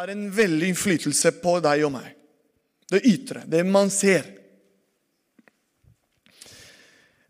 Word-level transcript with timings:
har 0.00 0.08
en 0.08 0.30
veldig 0.32 0.70
innflytelse 0.72 1.34
på 1.42 1.58
deg 1.60 1.82
og 1.84 1.92
meg. 1.92 2.12
Det 2.88 3.02
ytre, 3.04 3.42
det 3.44 3.60
man 3.68 3.90
ser. 3.92 4.24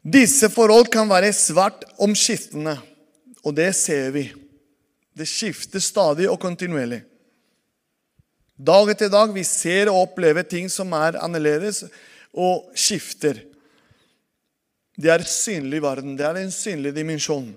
Disse 0.01 0.49
forhold 0.53 0.87
kan 0.93 1.11
være 1.11 1.33
svært 1.35 1.83
omskiftende, 2.01 2.77
og 3.43 3.57
det 3.59 3.73
ser 3.75 4.15
vi. 4.15 4.29
Det 5.19 5.27
skifter 5.27 5.83
stadig 5.83 6.31
og 6.31 6.39
kontinuerlig. 6.41 7.03
Dag 8.55 8.95
etter 8.95 9.11
dag 9.11 9.35
vi 9.35 9.43
ser 9.45 9.91
og 9.91 10.05
opplever 10.05 10.47
ting 10.47 10.71
som 10.71 10.95
er 10.95 11.19
annerledes, 11.19 11.83
og 12.31 12.71
skifter. 12.79 13.43
Det 14.95 15.11
er 15.11 15.27
synlig 15.27 15.83
verden. 15.83 16.15
Det 16.15 16.29
er 16.29 16.39
en 16.39 16.55
synlig 16.55 16.95
dimensjon. 16.95 17.51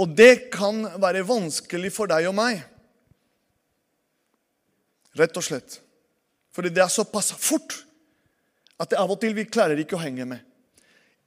Og 0.00 0.16
det 0.16 0.48
kan 0.54 0.86
være 0.96 1.26
vanskelig 1.28 1.92
for 1.92 2.08
deg 2.08 2.30
og 2.30 2.38
meg. 2.40 2.62
Rett 5.18 5.36
og 5.36 5.44
slett. 5.44 5.78
Fordi 6.52 6.72
det 6.72 6.84
er 6.84 6.92
såpass 6.92 7.32
fort 7.36 7.76
at 8.80 8.90
det 8.90 9.00
av 9.00 9.12
og 9.12 9.20
til 9.22 9.34
vi 9.36 9.48
klarer 9.48 9.78
ikke 9.80 9.96
å 9.96 10.02
henge 10.02 10.26
med. 10.28 10.40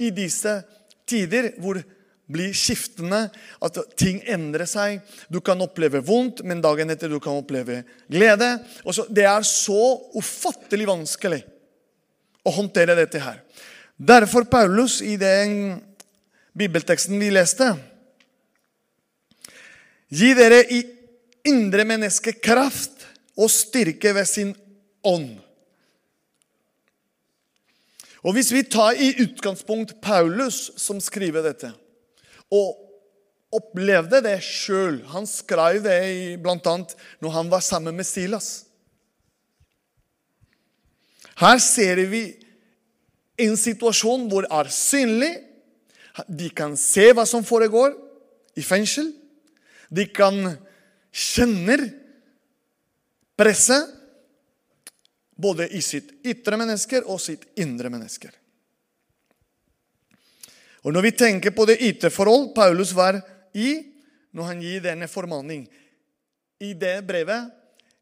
I 0.02 0.12
disse 0.14 0.60
tider 1.08 1.54
hvor 1.62 1.80
det 1.80 1.86
blir 2.26 2.54
skiftende, 2.58 3.28
at 3.62 3.78
ting 4.00 4.18
endrer 4.26 4.66
seg. 4.70 5.02
Du 5.30 5.38
kan 5.46 5.62
oppleve 5.62 6.02
vondt, 6.06 6.42
men 6.42 6.64
dagen 6.64 6.90
etter 6.90 7.12
du 7.12 7.20
kan 7.22 7.38
oppleve 7.38 7.84
glede. 8.10 8.50
Det 9.14 9.26
er 9.30 9.46
så 9.46 9.82
ufattelig 10.18 10.88
vanskelig 10.90 11.44
å 12.46 12.54
håndtere 12.56 12.98
dette 12.98 13.22
her. 13.22 13.42
Derfor 13.96 14.48
Paulus 14.50 15.00
i 15.06 15.16
den 15.22 15.78
bibelteksten 16.56 17.20
vi 17.20 17.30
leste 17.32 17.70
Gi 20.16 20.34
dere 20.38 20.60
i 20.72 20.82
indre 21.50 21.86
menneske 21.88 22.36
kraft 22.38 23.06
og 23.36 23.52
styrke 23.52 24.14
ved 24.16 24.28
sin 24.30 24.54
ånd. 25.04 25.36
Og 28.26 28.34
Hvis 28.34 28.52
vi 28.54 28.64
tar 28.64 28.98
i 28.98 29.14
utgangspunkt 29.22 30.00
Paulus 30.02 30.72
som 30.82 31.02
skriver 31.04 31.46
dette, 31.46 31.70
og 32.50 32.82
opplevde 33.56 34.20
det 34.26 34.38
sjøl 34.44 35.00
Han 35.14 35.26
skrev 35.30 35.80
det 35.86 36.40
bl.a. 36.44 36.76
når 37.22 37.32
han 37.34 37.52
var 37.52 37.64
sammen 37.66 37.96
med 37.96 38.06
Silas. 38.06 38.66
Her 41.36 41.58
ser 41.60 42.00
vi 42.10 42.24
en 43.44 43.58
situasjon 43.60 44.30
hvor 44.32 44.46
det 44.46 44.52
er 44.56 44.72
synlig. 44.72 45.34
De 46.28 46.50
kan 46.56 46.78
se 46.80 47.10
hva 47.12 47.26
som 47.28 47.44
foregår 47.44 47.92
i 48.56 48.64
fengsel. 48.64 49.12
De 49.92 50.08
kan 50.08 50.56
kjenne 51.12 51.78
presset 53.38 53.92
både 55.36 55.68
i 55.76 55.82
sitt 55.84 56.14
ytre 56.24 56.58
mennesker 56.60 57.08
og 57.12 57.20
sitt 57.22 57.44
indre 57.60 57.92
mennesker. 57.92 58.32
Og 60.86 60.94
Når 60.94 61.02
vi 61.02 61.12
tenker 61.18 61.52
på 61.52 61.66
det 61.66 61.82
ytre 61.82 62.12
forhold 62.14 62.54
Paulus 62.56 62.94
var 62.94 63.18
i 63.58 63.82
når 64.36 64.50
han 64.52 64.62
gir 64.62 64.84
denne 64.84 65.08
formaning 65.10 65.66
i 66.62 66.74
det 66.78 67.00
brevet 67.08 67.52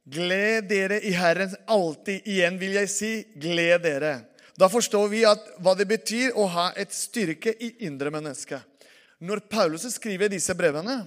Gled 0.04 0.68
dere 0.68 1.00
i 1.00 1.14
Herren 1.16 1.54
alltid. 1.72 2.26
Igjen 2.28 2.58
vil 2.60 2.76
jeg 2.76 2.90
si, 2.92 3.12
gled 3.40 3.86
dere. 3.86 4.18
Da 4.60 4.68
forstår 4.70 5.08
vi 5.10 5.22
hva 5.24 5.74
det 5.80 5.88
betyr 5.88 6.36
å 6.36 6.46
ha 6.52 6.66
et 6.76 6.92
styrke 6.94 7.54
i 7.56 7.72
indre 7.88 8.12
menneske. 8.12 8.60
Når 9.24 9.46
Paulus 9.48 9.88
skriver 9.96 10.28
disse 10.28 10.54
brevene, 10.60 11.06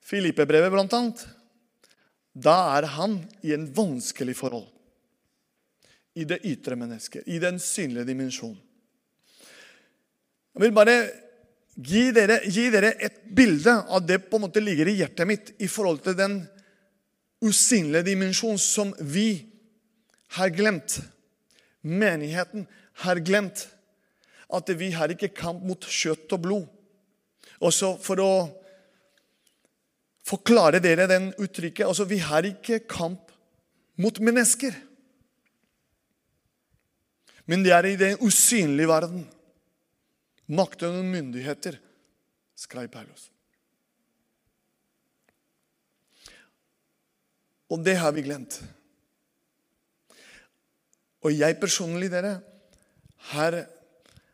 Filippe-brevet 0.00 0.72
blant 0.72 0.96
annet, 0.96 1.20
da 2.32 2.56
er 2.78 2.86
han 2.96 3.18
i 3.42 3.54
en 3.54 3.66
vanskelig 3.74 4.36
forhold. 4.38 4.68
I 6.14 6.26
det 6.26 6.40
ytre 6.46 6.76
mennesket, 6.78 7.26
i 7.26 7.38
den 7.42 7.58
synlige 7.62 8.08
dimensjonen. 8.08 8.58
Jeg 10.54 10.64
vil 10.64 10.74
bare 10.74 10.96
gi 11.78 12.08
dere, 12.12 12.40
gi 12.50 12.66
dere, 12.72 12.94
et 12.98 13.22
bilde 13.30 13.76
av 13.88 14.02
det 14.06 14.18
på 14.26 14.36
en 14.36 14.44
måte 14.48 14.62
ligger 14.62 14.90
i 14.90 14.98
hjertet 14.98 15.28
mitt 15.28 15.52
i 15.62 15.68
forhold 15.70 16.02
til 16.04 16.16
den 16.18 16.40
usynlige 17.40 18.10
dimensjonen 18.10 18.58
som 18.60 18.90
vi 19.00 19.28
har 20.36 20.50
glemt. 20.52 20.98
Menigheten 21.80 22.66
har 23.06 23.22
glemt 23.24 23.68
at 24.50 24.72
vi 24.76 24.90
har 24.92 25.12
ikke 25.14 25.30
kamp 25.34 25.62
mot 25.64 25.86
kjøtt 25.86 26.34
og 26.34 26.42
blod. 26.44 26.66
Også 27.62 27.94
for 28.02 28.20
å 28.20 28.32
forklare 30.30 30.80
dere 30.82 31.08
den 31.10 31.32
uttrykket 31.40 31.88
altså 31.88 32.06
Vi 32.08 32.20
har 32.22 32.46
ikke 32.46 32.84
kamp 32.88 33.32
mot 34.00 34.20
mennesker. 34.22 34.74
Men 37.50 37.64
det 37.66 37.72
er 37.74 37.88
i 37.88 37.98
den 37.98 38.20
usynlige 38.22 38.88
verden. 38.88 39.24
Makten 40.50 41.00
og 41.00 41.06
myndigheter, 41.06 41.76
skrev 42.58 42.88
Paulus. 42.90 43.28
Og 47.70 47.82
det 47.86 47.96
har 48.02 48.10
vi 48.14 48.24
glemt. 48.26 48.56
Og 51.22 51.34
jeg 51.36 51.58
personlig, 51.60 52.10
dere, 52.10 52.40
har 53.30 53.60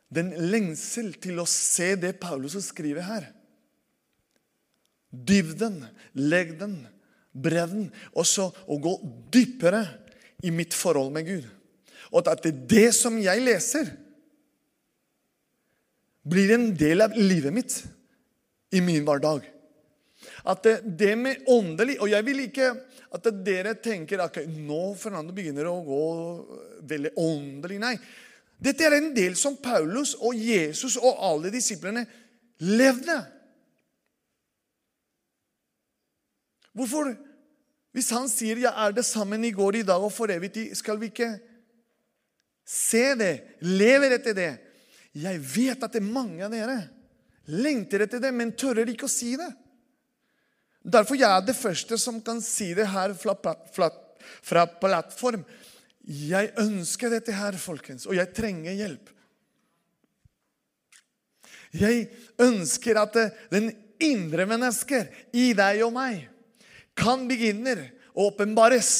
den 0.09 0.31
lengsel 0.53 1.13
til 1.21 1.43
å 1.43 1.49
se 1.51 1.95
det 2.01 2.15
Paulus 2.23 2.57
skriver 2.65 3.05
her. 3.05 3.27
Dybden, 5.27 5.81
legden, 6.19 6.79
bredden. 7.33 7.89
Også 8.19 8.51
å 8.67 8.79
gå 8.83 8.97
dypere 9.33 9.85
i 10.45 10.53
mitt 10.55 10.75
forhold 10.77 11.13
med 11.15 11.29
Gud. 11.29 11.47
Og 12.13 12.27
at 12.29 12.45
det 12.45 12.53
er 12.53 12.67
det 12.71 12.89
som 12.97 13.17
jeg 13.21 13.43
leser, 13.45 13.91
blir 16.27 16.53
en 16.57 16.73
del 16.75 17.05
av 17.05 17.15
livet 17.15 17.55
mitt 17.55 17.77
i 18.75 18.83
min 18.83 19.05
hverdag. 19.07 19.45
At 20.49 20.63
det, 20.65 20.79
det 20.99 21.13
med 21.19 21.45
åndelig 21.53 21.99
Og 22.01 22.09
jeg 22.09 22.25
vil 22.25 22.39
ikke 22.47 22.71
at 23.15 23.27
dere 23.45 23.75
tenker 23.79 24.21
at 24.23 24.33
okay, 24.33 24.49
nå 24.49 24.95
Fernando 24.99 25.35
begynner 25.37 25.69
å 25.71 25.77
gå 25.85 26.07
veldig 26.89 27.13
åndelig. 27.21 27.79
Nei. 27.81 27.95
Dette 28.59 28.87
er 28.87 28.97
en 28.99 29.13
del 29.15 29.37
som 29.39 29.59
Paulus 29.63 30.15
og 30.19 30.37
Jesus 30.37 30.97
og 30.99 31.21
alle 31.29 31.53
disiplene 31.55 32.03
levde. 32.65 33.17
Hvorfor? 36.77 37.15
Hvis 37.97 38.11
han 38.13 38.29
sier 38.29 38.57
'jeg 38.61 38.73
er 38.77 38.93
det 38.93 39.05
sammen 39.05 39.45
i 39.45 39.51
går, 39.51 39.77
i 39.77 39.83
dag 39.83 40.03
og 40.03 40.13
for 40.13 40.29
evig 40.29 40.53
tid', 40.53 40.77
skal 40.77 40.99
vi 41.01 41.07
ikke 41.07 41.41
se 42.67 43.15
det, 43.15 43.57
lever 43.61 44.13
etter 44.19 44.35
det? 44.35 44.59
Jeg 45.15 45.41
vet 45.41 45.83
at 45.83 45.93
det 45.93 46.03
er 46.03 46.13
mange 46.13 46.45
av 46.45 46.51
dere 46.51 46.91
lengter 47.47 48.01
etter 48.01 48.21
det, 48.21 48.35
men 48.35 48.53
tørrer 48.53 48.89
ikke 48.91 49.07
å 49.07 49.09
si 49.09 49.37
det. 49.37 49.49
Derfor 50.85 51.17
jeg 51.17 51.31
er 51.31 51.41
det 51.47 51.57
første 51.57 51.97
som 51.99 52.21
kan 52.21 52.41
si 52.41 52.75
det 52.75 52.87
her 52.87 53.15
fra, 53.15 53.35
plattform. 54.81 55.45
Jeg 56.07 56.53
ønsker 56.59 57.11
dette 57.11 57.33
her, 57.33 57.53
folkens, 57.53 58.07
og 58.07 58.15
jeg 58.15 58.35
trenger 58.35 58.73
hjelp. 58.73 59.11
Jeg 61.73 62.09
ønsker 62.39 62.97
at 63.01 63.17
den 63.51 63.73
indre 63.99 64.47
mennesker 64.47 65.09
i 65.33 65.53
deg 65.57 65.83
og 65.87 65.95
meg 65.97 66.36
kan 66.97 67.27
begynne 67.29 67.77
å 68.17 68.31
åpenbares. 68.31 68.91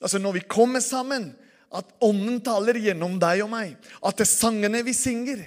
Altså 0.00 0.20
når 0.20 0.38
vi 0.38 0.46
kommer 0.50 0.84
sammen, 0.84 1.30
at 1.74 1.88
Ånden 2.04 2.38
taler 2.44 2.78
gjennom 2.78 3.16
deg 3.20 3.42
og 3.44 3.50
meg. 3.52 3.74
At 4.04 4.18
det 4.18 4.26
er 4.26 4.32
sangene 4.32 4.84
vi 4.86 4.94
synger, 4.96 5.42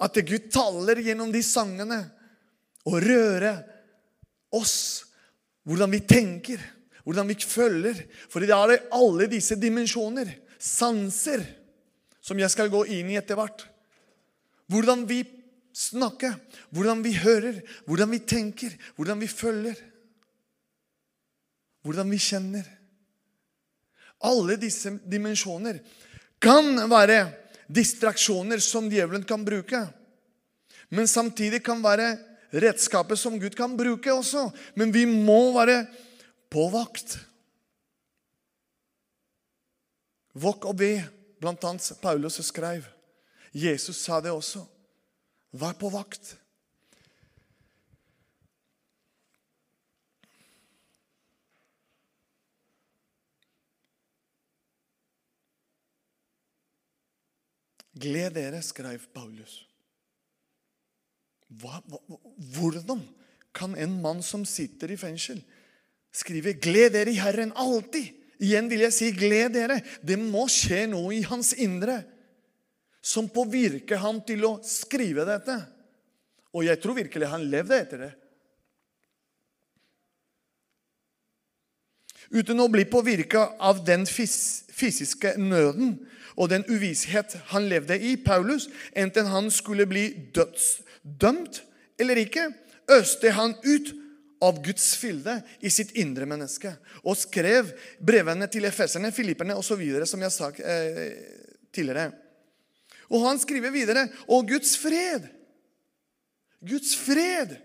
at 0.00 0.16
det 0.16 0.24
Gud 0.30 0.48
taler 0.52 1.02
gjennom 1.04 1.32
de 1.32 1.42
sangene 1.44 1.98
og 2.88 3.02
rører 3.04 3.60
oss. 4.56 5.04
Hvordan 5.68 5.92
vi 5.92 6.00
tenker, 6.08 6.62
hvordan 7.04 7.28
vi 7.28 7.36
følger. 7.36 7.98
For 8.32 8.40
det 8.40 8.54
er 8.54 8.88
alle 8.96 9.28
disse 9.30 9.58
dimensjoner, 9.60 10.30
sanser, 10.56 11.44
som 12.20 12.40
jeg 12.40 12.52
skal 12.52 12.72
gå 12.72 12.84
inn 12.96 13.12
i 13.12 13.18
etter 13.20 13.36
hvert. 13.36 13.66
Hvordan 14.72 15.04
vi 15.08 15.20
snakker, 15.76 16.34
hvordan 16.72 17.04
vi 17.04 17.14
hører, 17.20 17.60
hvordan 17.84 18.12
vi 18.14 18.22
tenker, 18.24 18.74
hvordan 18.96 19.20
vi 19.20 19.28
følger. 19.28 19.76
Hvordan 21.82 22.10
vi 22.12 22.18
kjenner. 22.20 22.66
Alle 24.20 24.58
disse 24.60 24.92
dimensjoner 25.08 25.80
kan 26.42 26.74
være 26.90 27.22
distraksjoner 27.70 28.60
som 28.60 28.90
djevelen 28.90 29.24
kan 29.24 29.44
bruke. 29.44 29.80
Men 30.90 31.08
samtidig 31.08 31.62
kan 31.64 31.80
være 31.82 32.16
redskapet 32.50 33.18
som 33.18 33.38
Gud 33.40 33.54
kan 33.56 33.76
bruke 33.78 34.12
også. 34.12 34.48
Men 34.74 34.92
vi 34.92 35.06
må 35.06 35.52
være 35.56 35.84
på 36.50 36.66
vakt. 36.72 37.18
Våk 40.40 40.66
og 40.70 40.76
be, 40.78 40.92
blant 41.40 41.64
annet 41.66 41.92
Paulus 42.02 42.40
skrev. 42.46 42.84
Jesus 43.54 44.04
sa 44.04 44.20
det 44.22 44.30
også. 44.34 44.62
Vær 45.50 45.74
på 45.78 45.90
vakt. 45.90 46.36
Gled 58.00 58.36
dere, 58.36 58.62
skrev 58.64 59.02
Paulus. 59.14 59.60
Hva, 61.60 61.80
hva, 61.90 61.98
hvordan 62.54 63.02
kan 63.56 63.74
en 63.74 63.96
mann 64.02 64.22
som 64.22 64.46
sitter 64.46 64.92
i 64.94 64.98
fengsel, 65.00 65.40
skrive 66.14 66.54
'Gled 66.54 66.94
dere 66.94 67.12
i 67.12 67.20
Herren 67.20 67.52
alltid'? 67.52 68.14
Igjen 68.40 68.70
vil 68.70 68.86
jeg 68.86 68.94
si 68.96 69.10
'gled 69.12 69.52
dere'. 69.54 69.82
Det 70.02 70.16
må 70.18 70.46
skje 70.48 70.86
noe 70.88 71.12
i 71.18 71.26
hans 71.26 71.52
indre 71.52 72.00
som 73.02 73.28
påvirker 73.28 74.00
ham 74.00 74.20
til 74.24 74.44
å 74.44 74.54
skrive 74.64 75.26
dette. 75.28 75.56
Og 76.56 76.64
jeg 76.66 76.80
tror 76.80 76.98
virkelig 76.98 77.28
han 77.30 77.46
levde 77.52 77.78
etter 77.78 78.04
det. 78.06 78.12
Uten 82.30 82.62
å 82.62 82.68
bli 82.70 82.84
påvirka 82.86 83.56
av 83.58 83.82
den 83.86 84.04
fysiske 84.06 85.34
nøden 85.40 85.96
og 86.36 86.50
den 86.52 86.64
uvisshet 86.70 87.36
han 87.52 87.68
levde 87.70 87.98
i, 87.98 88.16
Paulus, 88.16 88.68
enten 88.92 89.30
han 89.30 89.50
skulle 89.50 89.86
bli 89.90 90.08
dødsdømt 90.34 91.62
eller 92.00 92.20
ikke, 92.22 92.48
øste 92.90 93.32
han 93.36 93.54
ut 93.64 93.94
av 94.40 94.62
Guds 94.64 94.94
fylde 94.96 95.36
i 95.60 95.70
sitt 95.72 95.92
indre 96.00 96.26
menneske 96.28 96.72
og 97.04 97.18
skrev 97.20 97.68
brevene 98.00 98.48
til 98.50 98.64
efeserne, 98.68 99.12
filipperne 99.12 99.56
osv., 99.58 99.82
som 100.08 100.22
jeg 100.24 100.34
sa 100.34 100.48
eh, 100.64 101.10
tidligere. 101.74 102.08
Og 103.10 103.26
han 103.26 103.40
skriver 103.42 103.74
videre 103.74 104.06
Og 104.30 104.48
Guds 104.48 104.76
fred. 104.78 105.26
Guds 106.62 106.94
fred 106.96 107.58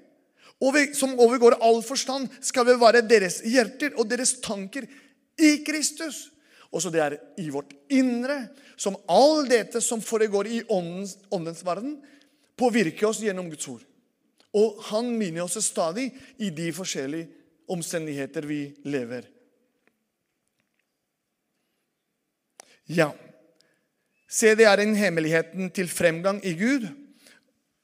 som 0.95 1.19
overgår 1.19 1.57
all 1.62 1.81
forstand, 1.83 2.29
skal 2.41 2.65
bevare 2.65 3.01
deres 3.03 3.41
hjerter 3.44 3.94
og 4.00 4.07
deres 4.09 4.39
tanker 4.41 4.88
i 5.38 5.63
Kristus. 5.67 6.31
Også 6.73 6.91
det 6.94 7.01
er 7.03 7.17
i 7.41 7.50
vårt 7.53 7.73
indre, 7.94 8.47
som 8.77 8.97
all 9.12 9.45
dette 9.50 9.81
som 9.83 10.01
foregår 10.03 10.50
i 10.50 10.62
åndens, 10.69 11.17
åndens 11.33 11.63
verden, 11.65 12.00
påvirker 12.57 13.09
oss 13.09 13.21
gjennom 13.23 13.50
Guds 13.51 13.67
ord. 13.71 13.83
Og 14.56 14.79
han 14.89 15.12
minner 15.19 15.44
oss 15.45 15.59
stadig 15.63 16.09
i 16.39 16.50
de 16.56 16.71
forskjellige 16.75 17.27
omstendigheter 17.71 18.47
vi 18.47 18.59
lever. 18.88 19.27
Ja, 22.85 23.09
Se, 24.35 24.51
det 24.57 24.65
er 24.67 24.81
en 24.81 24.95
hemmeligheten 24.97 25.69
til 25.71 25.88
fremgang 25.88 26.41
i 26.44 26.56
Gud 26.59 26.89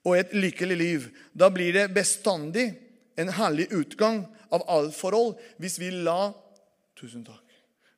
og 0.04 0.18
et 0.18 0.34
lykkelig 0.36 0.78
liv. 0.78 1.06
Da 1.38 1.48
blir 1.54 1.72
det 1.76 1.94
bestandig 1.96 2.74
en 3.20 3.32
herlig 3.38 3.70
utgang 3.72 4.26
av 4.52 4.66
alle 4.68 4.92
forhold 4.92 5.38
hvis 5.62 5.80
vi 5.80 5.94
la 5.94 6.34
Tusen 7.00 7.24
takk. 7.26 7.46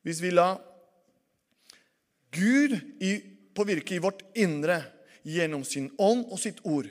Hvis 0.06 0.22
vi 0.24 0.30
la 0.32 0.54
Gud 2.34 2.76
i, 3.04 3.16
påvirke 3.54 3.96
i 3.96 4.02
vårt 4.04 4.24
indre 4.40 4.82
gjennom 5.24 5.64
sin 5.68 5.92
ånd 6.02 6.26
og 6.30 6.42
sitt 6.42 6.60
ord. 6.66 6.90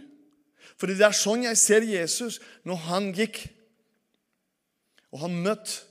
For 0.78 0.88
det 0.88 1.02
er 1.04 1.16
sånn 1.16 1.44
jeg 1.46 1.58
ser 1.60 1.86
Jesus 1.86 2.38
når 2.68 2.84
han 2.88 3.10
gikk. 3.16 3.42
Og 5.12 5.26
han 5.26 5.34
møtte 5.44 5.82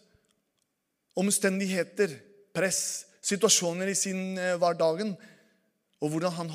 omstendigheter, 1.20 2.16
press, 2.56 3.06
situasjoner 3.22 3.92
i 3.92 3.98
sin 3.98 4.40
eh, 4.40 4.56
hverdagen 4.58 5.12
og 6.02 6.10
hvordan 6.10 6.34
han 6.34 6.50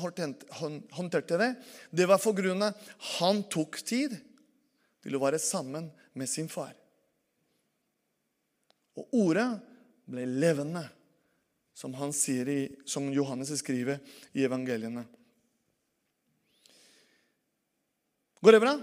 håndterte 0.97 1.37
det, 1.39 1.51
det 1.95 2.07
var 2.09 2.19
for 2.19 2.35
grunn 2.35 2.65
av 2.67 2.75
han 3.17 3.45
tok 3.47 3.79
tid 3.87 4.17
til 5.03 5.15
å 5.15 5.21
være 5.23 5.39
sammen 5.39 5.87
med 6.19 6.27
sin 6.27 6.49
far. 6.51 6.73
Og 8.99 9.15
ordet 9.15 9.47
ble 10.09 10.25
levende, 10.27 10.83
som, 11.77 11.93
han 11.93 12.13
sier 12.15 12.49
i, 12.49 12.61
som 12.89 13.05
Johannes 13.13 13.51
skriver 13.59 13.99
i 14.33 14.41
evangeliene. 14.47 15.03
Går 18.41 18.57
det 18.57 18.61
bra 18.63 18.73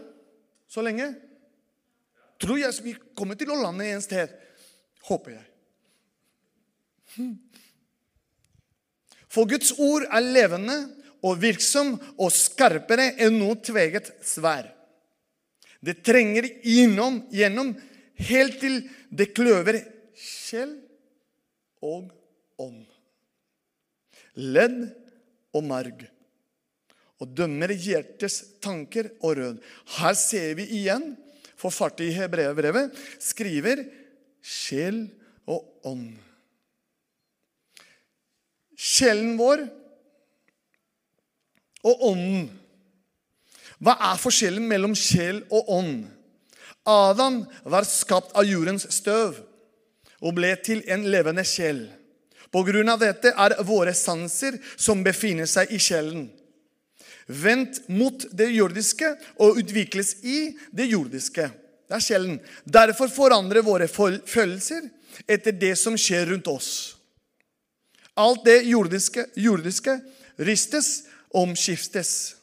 så 0.71 0.85
lenge? 0.87 1.09
Tror 2.39 2.61
jeg 2.61 2.85
vi 2.87 2.95
kommer 3.19 3.39
til 3.39 3.51
å 3.51 3.59
lande 3.59 3.89
en 3.91 4.05
sted. 4.05 4.31
Håper 5.09 5.35
jeg. 5.41 5.47
For 9.27 9.51
Guds 9.51 9.75
ord 9.83 10.07
er 10.07 10.31
levende 10.31 10.79
og 11.25 11.41
virksom 11.43 11.97
og 12.15 12.31
skarpere 12.35 13.17
enn 13.19 13.41
noe 13.41 13.59
tveget 13.59 14.13
svær. 14.23 14.71
Det 15.83 15.99
trenger 16.07 16.47
innom, 16.63 17.25
gjennom 17.35 17.75
helt 18.31 18.61
til 18.63 18.85
det 19.11 19.33
kløver 19.35 19.83
sjel 20.15 20.79
og 21.83 22.13
ånd. 22.61 22.85
Ledd 24.35 24.81
og 25.55 25.65
marg. 25.67 26.05
Og 27.23 27.31
dømmer 27.31 27.73
hjertets 27.73 28.41
tanker 28.63 29.13
og 29.21 29.39
rød. 29.39 29.63
Her 29.99 30.19
ser 30.19 30.55
vi 30.59 30.67
igjen, 30.81 31.15
forfattet 31.57 32.11
i 32.11 32.15
Hebreabrevet 32.19 32.95
skriver 33.23 33.87
sjel 34.45 35.07
og 35.47 35.63
ånd 35.89 36.15
sjelen 38.85 39.35
vår 39.39 39.65
og 41.85 42.05
ånden. 42.11 42.47
Hva 43.85 43.97
er 44.11 44.21
forskjellen 44.21 44.65
mellom 44.69 44.95
sjel 44.97 45.43
og 45.53 45.71
ånd? 45.79 46.05
Adam 46.89 47.43
var 47.69 47.87
skapt 47.89 48.35
av 48.37 48.47
jordens 48.49 48.87
støv 48.93 49.41
og 50.25 50.37
ble 50.37 50.53
til 50.65 50.83
en 50.89 51.05
levende 51.11 51.45
sjel. 51.49 51.87
På 52.55 52.63
grunn 52.63 52.93
av 52.93 53.01
dette 53.03 53.33
er 53.35 53.57
våre 53.67 53.91
sanser 53.99 54.61
som 54.77 55.03
befinner 55.03 55.49
seg 55.51 55.73
i 55.75 55.81
sjelen, 55.83 56.29
vendt 57.27 57.81
mot 57.91 58.27
det 58.31 58.47
jordiske 58.55 59.11
og 59.43 59.59
utvikles 59.59 60.21
i 60.23 60.53
det 60.71 60.87
jordiske. 60.93 61.49
Det 61.89 61.97
er 61.99 62.05
sjelen. 62.05 62.37
Derfor 62.65 63.11
forandrer 63.13 63.65
våre 63.67 63.89
følelser 63.89 64.87
etter 65.27 65.57
det 65.57 65.75
som 65.81 65.99
skjer 65.99 66.31
rundt 66.31 66.49
oss. 66.53 66.71
Alt 68.15 68.45
det 68.47 68.61
jordiske, 68.69 69.27
jordiske 69.35 69.99
ristes 70.37 71.09
omskiftes. 71.35 72.37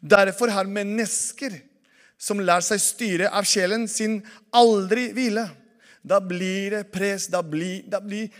Derfor 0.00 0.52
har 0.54 0.70
mennesker 0.70 1.56
som 2.18 2.40
lar 2.40 2.62
seg 2.64 2.80
styre 2.80 3.30
av 3.34 3.48
sjelen 3.48 3.88
sin, 3.90 4.20
aldri 4.54 5.10
hvile. 5.16 5.48
Da 6.06 6.20
blir 6.22 6.78
det 6.78 6.84
press, 6.94 7.26
da 7.26 7.42
blir 7.42 7.82
det 7.90 8.00
blir 8.06 8.30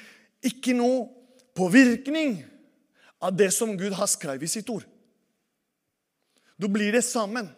ikke 0.48 0.74
noe 0.76 1.06
påvirkning 1.56 2.38
av 3.24 3.36
det 3.36 3.50
som 3.54 3.76
Gud 3.78 3.96
har 3.96 4.10
skrevet 4.10 4.46
i 4.46 4.52
sitt 4.58 4.70
ord. 4.72 4.84
Da 6.56 6.68
blir 6.72 6.94
det 6.94 7.04
sammen. 7.04 7.48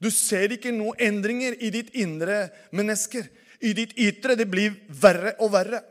Du 0.00 0.10
ser 0.12 0.52
ikke 0.52 0.72
noen 0.74 1.00
endringer 1.00 1.56
i 1.60 1.70
ditt 1.72 1.92
indre 1.96 2.48
mennesker. 2.72 3.26
I 3.64 3.72
ditt 3.76 3.94
ytre. 4.00 4.36
Det 4.36 4.48
blir 4.50 4.76
verre 4.88 5.36
og 5.40 5.52
verre. 5.54 5.82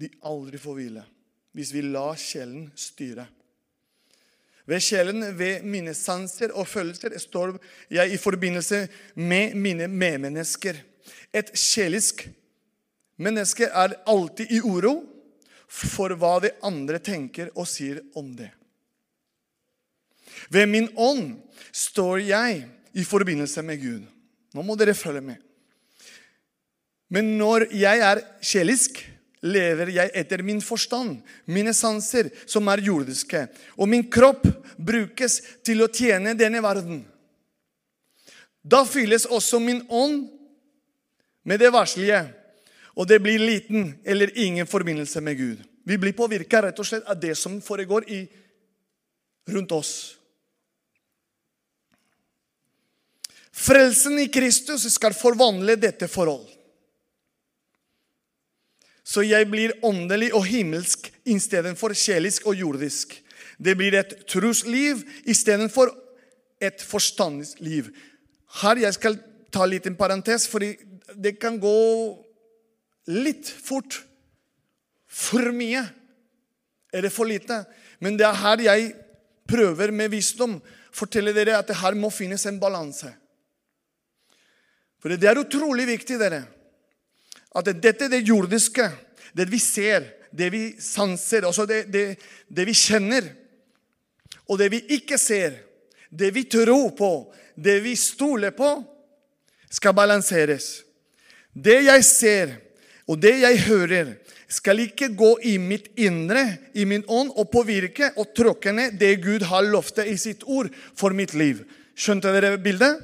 de 0.00 0.08
aldri 0.24 0.60
får 0.60 0.76
hvile 0.78 1.04
hvis 1.56 1.72
vi 1.74 1.82
lar 1.82 2.18
sjelen 2.20 2.68
styre. 2.78 3.26
Ved 4.68 4.82
sjelen, 4.84 5.24
ved 5.38 5.64
mine 5.66 5.94
sanser 5.96 6.52
og 6.52 6.68
følelser, 6.68 7.16
står 7.18 7.56
jeg 7.90 8.12
i 8.12 8.20
forbindelse 8.20 8.86
med 9.16 9.54
mine 9.54 9.88
medmennesker. 9.88 10.76
Et 11.34 11.50
sjelisk 11.58 12.26
menneske 13.20 13.66
er 13.66 13.96
alltid 14.08 14.52
i 14.52 14.60
uro 14.60 15.00
for 15.70 16.12
hva 16.18 16.38
de 16.42 16.50
andre 16.66 16.98
tenker 17.02 17.52
og 17.54 17.68
sier 17.70 18.02
om 18.18 18.32
det. 18.36 18.50
Ved 20.50 20.66
min 20.70 20.88
ånd 20.98 21.36
står 21.72 22.24
jeg 22.26 22.64
i 22.96 23.04
forbindelse 23.06 23.62
med 23.62 23.78
Gud. 23.82 24.02
Nå 24.54 24.64
må 24.66 24.74
dere 24.78 24.96
følge 24.98 25.22
med. 25.22 25.38
Men 27.10 27.36
når 27.38 27.68
jeg 27.74 28.02
er 28.06 28.22
sjelisk, 28.42 29.00
lever 29.42 29.92
jeg 29.94 30.12
etter 30.14 30.42
min 30.44 30.60
forstand, 30.60 31.20
mine 31.48 31.72
sanser, 31.76 32.28
som 32.46 32.68
er 32.68 32.82
jordiske. 32.84 33.46
Og 33.80 33.88
min 33.88 34.04
kropp 34.12 34.44
brukes 34.76 35.40
til 35.64 35.82
å 35.84 35.88
tjene 35.92 36.36
denne 36.36 36.60
verden. 36.64 37.02
Da 38.60 38.84
fylles 38.84 39.24
også 39.24 39.60
min 39.62 39.80
ånd 39.88 40.28
med 41.48 41.62
det 41.62 41.72
varslige, 41.72 42.20
og 42.92 43.08
det 43.08 43.20
blir 43.24 43.40
liten 43.40 43.94
eller 44.04 44.32
ingen 44.36 44.68
forbindelse 44.68 45.22
med 45.24 45.38
Gud. 45.38 45.58
Vi 45.88 45.96
blir 45.98 46.12
påvirka 46.12 46.60
rett 46.62 46.78
og 46.78 46.86
slett 46.86 47.08
av 47.08 47.16
det 47.20 47.32
som 47.38 47.60
foregår 47.64 48.10
i, 48.12 48.20
rundt 49.48 49.72
oss. 49.72 49.92
Frelsen 53.60 54.18
i 54.20 54.28
Kristus 54.32 54.86
skal 54.92 55.16
forvandle 55.16 55.74
dette 55.80 56.08
forhold. 56.08 56.46
Så 59.04 59.24
jeg 59.26 59.48
blir 59.50 59.74
åndelig 59.86 60.30
og 60.36 60.44
himmelsk 60.46 61.08
istedenfor 61.28 61.94
sjelisk 61.96 62.46
og 62.50 62.58
jordisk. 62.58 63.16
Det 63.58 63.76
blir 63.76 63.96
et 63.98 64.14
trosliv 64.28 65.02
istedenfor 65.28 65.92
et 66.60 66.82
forstandsliv. 66.84 67.90
Her 68.60 68.82
jeg 68.84 68.94
skal 68.94 69.18
ta 69.52 69.64
en 69.66 69.96
parentes, 69.96 70.46
for 70.48 70.60
det 70.60 71.38
kan 71.40 71.58
gå 71.58 71.76
litt 73.08 73.48
fort. 73.48 74.04
For 75.06 75.50
mye. 75.52 75.84
eller 76.92 77.08
for 77.08 77.24
lite? 77.24 77.64
Men 78.00 78.16
det 78.16 78.26
er 78.26 78.34
her 78.34 78.58
jeg 78.58 78.94
prøver 79.46 79.90
med 79.90 80.10
visdom 80.10 80.60
fortelle 80.94 81.34
dere 81.34 81.58
at 81.58 81.68
det 81.70 81.78
her 81.80 81.94
må 81.94 82.10
finnes 82.10 82.44
en 82.46 82.58
balanse. 82.60 83.10
For 85.00 85.14
det 85.14 85.28
er 85.28 85.40
utrolig 85.40 85.86
viktig, 85.88 86.18
dere, 86.20 86.42
at 87.56 87.70
dette 87.82 88.06
er 88.06 88.12
det 88.12 88.26
jordiske, 88.28 88.86
det 89.34 89.46
vi 89.50 89.58
ser, 89.62 90.06
det 90.30 90.50
vi 90.54 90.62
sanser, 90.82 91.46
altså 91.46 91.66
det, 91.66 91.84
det, 91.90 92.04
det 92.46 92.66
vi 92.68 92.74
kjenner, 92.76 93.26
og 94.50 94.58
det 94.58 94.70
vi 94.74 94.80
ikke 94.98 95.18
ser, 95.18 95.56
det 96.10 96.32
vi 96.34 96.44
tror 96.50 96.90
på, 96.98 97.12
det 97.54 97.80
vi 97.84 97.96
stoler 97.98 98.54
på, 98.54 98.70
skal 99.70 99.94
balanseres. 99.94 100.80
Det 101.54 101.80
jeg 101.86 102.06
ser, 102.06 102.54
og 103.06 103.18
det 103.22 103.36
jeg 103.42 103.62
hører, 103.66 104.14
skal 104.50 104.82
ikke 104.82 105.12
gå 105.14 105.30
i 105.46 105.54
mitt 105.62 105.92
indre, 105.98 106.42
i 106.74 106.84
min 106.84 107.04
ånd, 107.06 107.30
og 107.38 107.50
påvirke 107.52 108.10
og 108.18 108.32
tråkke 108.34 108.74
ned 108.74 108.98
det 108.98 109.12
Gud 109.22 109.46
har 109.46 109.62
lovt 109.66 110.02
i 110.02 110.16
sitt 110.18 110.42
ord 110.46 110.70
for 110.98 111.14
mitt 111.14 111.36
liv. 111.38 111.62
Skjønte 111.94 112.32
dere 112.34 112.56
bildet? 112.58 112.98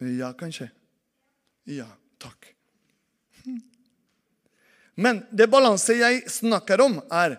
Ja, 0.00 0.32
kanskje. 0.36 0.70
Ja, 1.66 1.88
takk. 2.22 2.52
Men 4.96 5.20
det 5.34 5.50
balanse 5.52 5.98
jeg 5.98 6.22
snakker 6.30 6.80
om, 6.86 7.00
er 7.10 7.36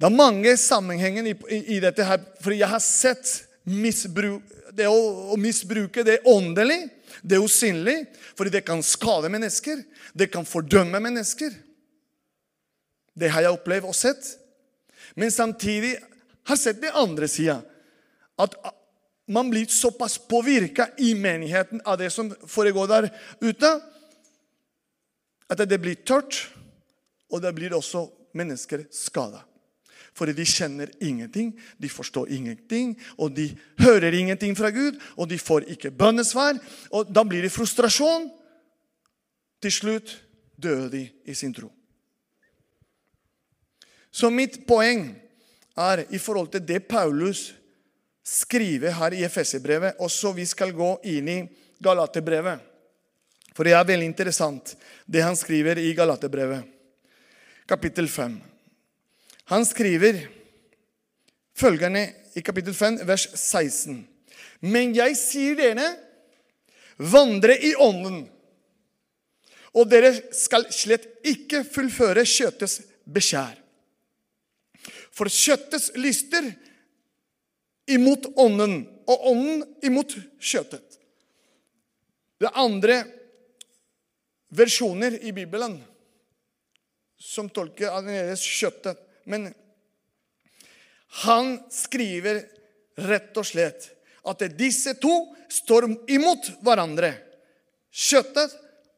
Det 0.00 0.08
er 0.08 0.16
mange 0.16 0.56
sammenhenger 0.56 1.26
i, 1.28 1.34
i, 1.52 1.58
i 1.76 1.80
dette 1.80 2.04
her, 2.04 2.22
for 2.40 2.56
jeg 2.56 2.68
har 2.68 2.80
sett 2.80 3.28
misbruk, 3.68 4.40
det 4.72 4.86
å, 4.88 5.34
å 5.34 5.36
misbruke 5.36 6.04
det 6.06 6.22
åndelig 6.24 6.86
det 7.22 7.38
usynlig, 7.38 8.06
fordi 8.36 8.50
det 8.50 8.64
kan 8.64 8.82
skade 8.82 9.28
mennesker. 9.28 9.82
Det 10.12 10.30
kan 10.32 10.46
fordømme 10.48 11.00
mennesker. 11.00 11.52
Det 13.14 13.28
har 13.28 13.44
jeg 13.44 13.56
opplevd 13.56 13.88
og 13.90 13.96
sett. 13.96 14.24
Men 15.18 15.32
samtidig 15.34 15.96
har 16.48 16.56
jeg 16.56 16.62
sett 16.62 16.80
det 16.82 16.94
andre 16.96 17.28
sida. 17.28 17.60
At 18.40 18.56
man 19.30 19.50
blir 19.50 19.66
såpass 19.66 20.18
påvirka 20.18 20.88
i 20.98 21.14
menigheten 21.14 21.80
av 21.84 21.98
det 21.98 22.10
som 22.10 22.34
foregår 22.46 22.88
der 22.90 23.08
ute, 23.40 23.70
at 25.50 25.62
det 25.68 25.78
blir 25.78 25.94
tørt, 26.06 26.48
og 27.30 27.42
det 27.42 27.52
blir 27.54 27.74
også 27.74 28.08
mennesker 28.34 28.84
skada. 28.90 29.44
Fordi 30.14 30.34
de 30.34 30.44
kjenner 30.46 30.90
ingenting, 31.00 31.52
de 31.78 31.88
forstår 31.88 32.30
ingenting, 32.34 32.96
og 33.18 33.34
de 33.36 33.46
hører 33.78 34.14
ingenting 34.14 34.56
fra 34.58 34.70
Gud, 34.74 34.98
og 35.16 35.30
de 35.30 35.38
får 35.38 35.68
ikke 35.74 35.94
bønnesvar. 35.94 36.58
Og 36.90 37.14
da 37.14 37.22
blir 37.24 37.46
det 37.46 37.54
frustrasjon. 37.54 38.28
Til 39.62 39.72
slutt 39.72 40.16
dør 40.56 40.88
de 40.90 41.04
i 41.24 41.34
sin 41.36 41.54
tro. 41.54 41.70
Så 44.10 44.30
mitt 44.32 44.64
poeng 44.66 45.12
er 45.78 46.04
i 46.10 46.18
forhold 46.18 46.50
til 46.50 46.64
det 46.66 46.82
Paulus 46.88 47.50
skriver 48.30 48.94
her 48.94 49.14
i 49.16 49.24
Efeserbrevet, 49.26 49.98
og 49.98 50.10
så 50.12 50.30
vi 50.36 50.46
skal 50.46 50.74
gå 50.76 50.90
inn 51.10 51.30
i 51.30 51.38
Galaterbrevet. 51.82 52.60
For 53.56 53.66
det 53.66 53.74
er 53.74 53.88
veldig 53.88 54.06
interessant, 54.06 54.76
det 55.10 55.24
han 55.24 55.36
skriver 55.36 55.80
i 55.82 55.90
Galaterbrevet, 55.98 56.62
kapittel 57.68 58.06
5. 58.08 58.36
Han 59.50 59.66
skriver 59.66 60.22
følgende 61.58 62.04
i 62.38 62.42
kapittel 62.46 62.74
5, 62.76 63.00
vers 63.08 63.26
16. 63.34 64.04
Men 64.62 64.94
jeg 64.94 65.16
sier 65.18 65.58
dere, 65.58 65.88
vandre 67.00 67.56
i 67.58 67.72
ånden, 67.80 68.22
og 69.74 69.86
dere 69.90 70.12
skal 70.34 70.66
slett 70.74 71.06
ikke 71.26 71.64
fullføre 71.66 72.22
kjøttets 72.26 72.80
beskjær. 73.10 73.56
For 75.14 75.30
kjøttets 75.30 75.90
lyster 75.98 76.46
imot 77.90 78.30
ånden, 78.38 78.84
og 79.10 79.26
ånden 79.32 79.64
imot 79.86 80.14
kjøttet. 80.38 80.98
Det 82.40 82.48
er 82.48 82.60
andre 82.62 83.02
versjoner 84.56 85.18
i 85.20 85.32
Bibelen 85.36 85.76
som 87.20 87.50
tolker 87.52 87.92
annerledes 87.92 88.42
kjøttet. 88.46 88.98
Men 89.28 89.50
han 91.26 91.58
skriver 91.74 92.44
rett 93.10 93.36
og 93.36 93.46
slett 93.46 93.90
at 94.30 94.44
disse 94.56 94.94
to 95.00 95.12
står 95.50 95.88
imot 96.12 96.48
hverandre. 96.64 97.12
Kjøttet 97.90 98.54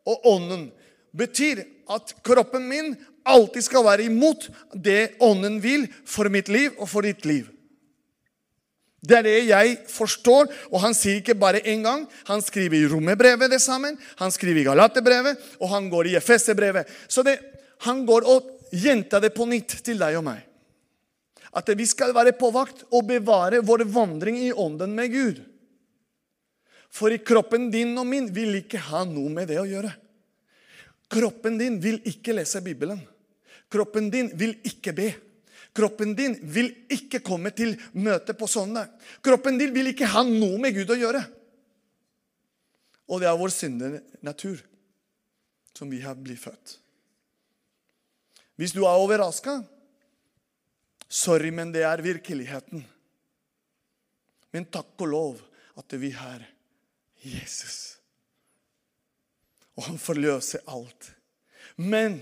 og 0.09 0.27
ånden 0.29 0.69
betyr 1.17 1.65
at 1.93 2.15
kroppen 2.25 2.69
min 2.69 2.95
alltid 3.29 3.65
skal 3.65 3.87
være 3.87 4.07
imot 4.09 4.49
det 4.75 5.15
ånden 5.23 5.61
vil 5.63 5.87
for 6.09 6.31
mitt 6.33 6.51
liv 6.53 6.75
og 6.79 6.89
for 6.91 7.07
ditt 7.07 7.27
liv. 7.29 7.49
Det 9.03 9.17
er 9.19 9.27
det 9.27 9.39
jeg 9.49 9.79
forstår, 9.91 10.51
og 10.71 10.83
han 10.85 10.95
sier 10.95 11.19
ikke 11.19 11.35
bare 11.39 11.63
én 11.67 11.83
gang. 11.83 12.05
Han 12.29 12.43
skriver 12.45 12.79
i 12.79 12.89
Romerbrevet 12.91 13.51
det 13.51 13.59
sammen, 13.63 13.97
han 14.21 14.31
skriver 14.31 14.63
i 14.63 14.67
Galaterbrevet, 14.69 15.41
og 15.59 15.73
han 15.75 15.89
går 15.91 16.13
i 16.13 16.17
Efeserbrevet. 16.21 16.91
Så 17.11 17.25
det, 17.27 17.41
han 17.83 18.05
går 18.07 18.29
og 18.31 18.47
gjentar 18.71 19.25
det 19.25 19.33
på 19.35 19.47
nytt 19.51 19.81
til 19.83 19.99
deg 19.99 20.21
og 20.21 20.27
meg. 20.29 20.45
At 21.53 21.69
vi 21.77 21.85
skal 21.89 22.15
være 22.15 22.37
på 22.39 22.53
vakt 22.55 22.87
og 22.95 23.09
bevare 23.11 23.61
vår 23.67 23.85
vandring 23.91 24.39
i 24.41 24.53
ånden 24.55 24.95
med 24.97 25.11
Gud. 25.13 25.43
For 26.93 27.13
i 27.13 27.19
kroppen 27.25 27.71
din 27.73 27.97
og 27.99 28.07
min 28.07 28.31
vil 28.33 28.55
ikke 28.61 28.81
ha 28.91 29.03
noe 29.09 29.33
med 29.33 29.51
det 29.51 29.59
å 29.61 29.69
gjøre. 29.69 29.91
Kroppen 31.13 31.59
din 31.61 31.81
vil 31.83 31.99
ikke 32.09 32.37
lese 32.39 32.63
Bibelen. 32.65 33.03
Kroppen 33.73 34.09
din 34.13 34.31
vil 34.39 34.55
ikke 34.69 34.95
be. 34.97 35.11
Kroppen 35.73 36.13
din 36.17 36.37
vil 36.53 36.69
ikke 36.93 37.23
komme 37.25 37.53
til 37.57 37.75
møte 37.97 38.35
på 38.37 38.49
sånne. 38.51 38.85
Kroppen 39.25 39.57
din 39.61 39.73
vil 39.73 39.93
ikke 39.93 40.11
ha 40.13 40.25
noe 40.27 40.61
med 40.61 40.77
Gud 40.77 40.93
å 40.93 40.99
gjøre. 41.01 41.23
Og 43.09 43.23
det 43.23 43.29
er 43.29 43.41
vår 43.41 43.53
syndende 43.53 44.03
natur 44.25 44.61
som 45.73 45.91
vi 45.91 46.03
har 46.05 46.19
blitt 46.21 46.43
født. 46.43 46.77
Hvis 48.61 48.75
du 48.77 48.85
er 48.85 49.01
overraska 49.01 49.63
Sorry, 51.13 51.51
men 51.53 51.75
det 51.75 51.83
er 51.85 52.01
virkeligheten. 52.01 52.87
Men 54.49 54.65
takk 54.73 55.03
og 55.05 55.11
lov 55.13 55.43
at 55.77 55.93
vi 56.01 56.09
har 56.17 56.41
Jesus. 57.21 57.99
Og 59.77 59.91
han 59.91 60.01
forløser 60.01 60.65
alt. 60.73 61.11
Men 61.77 62.17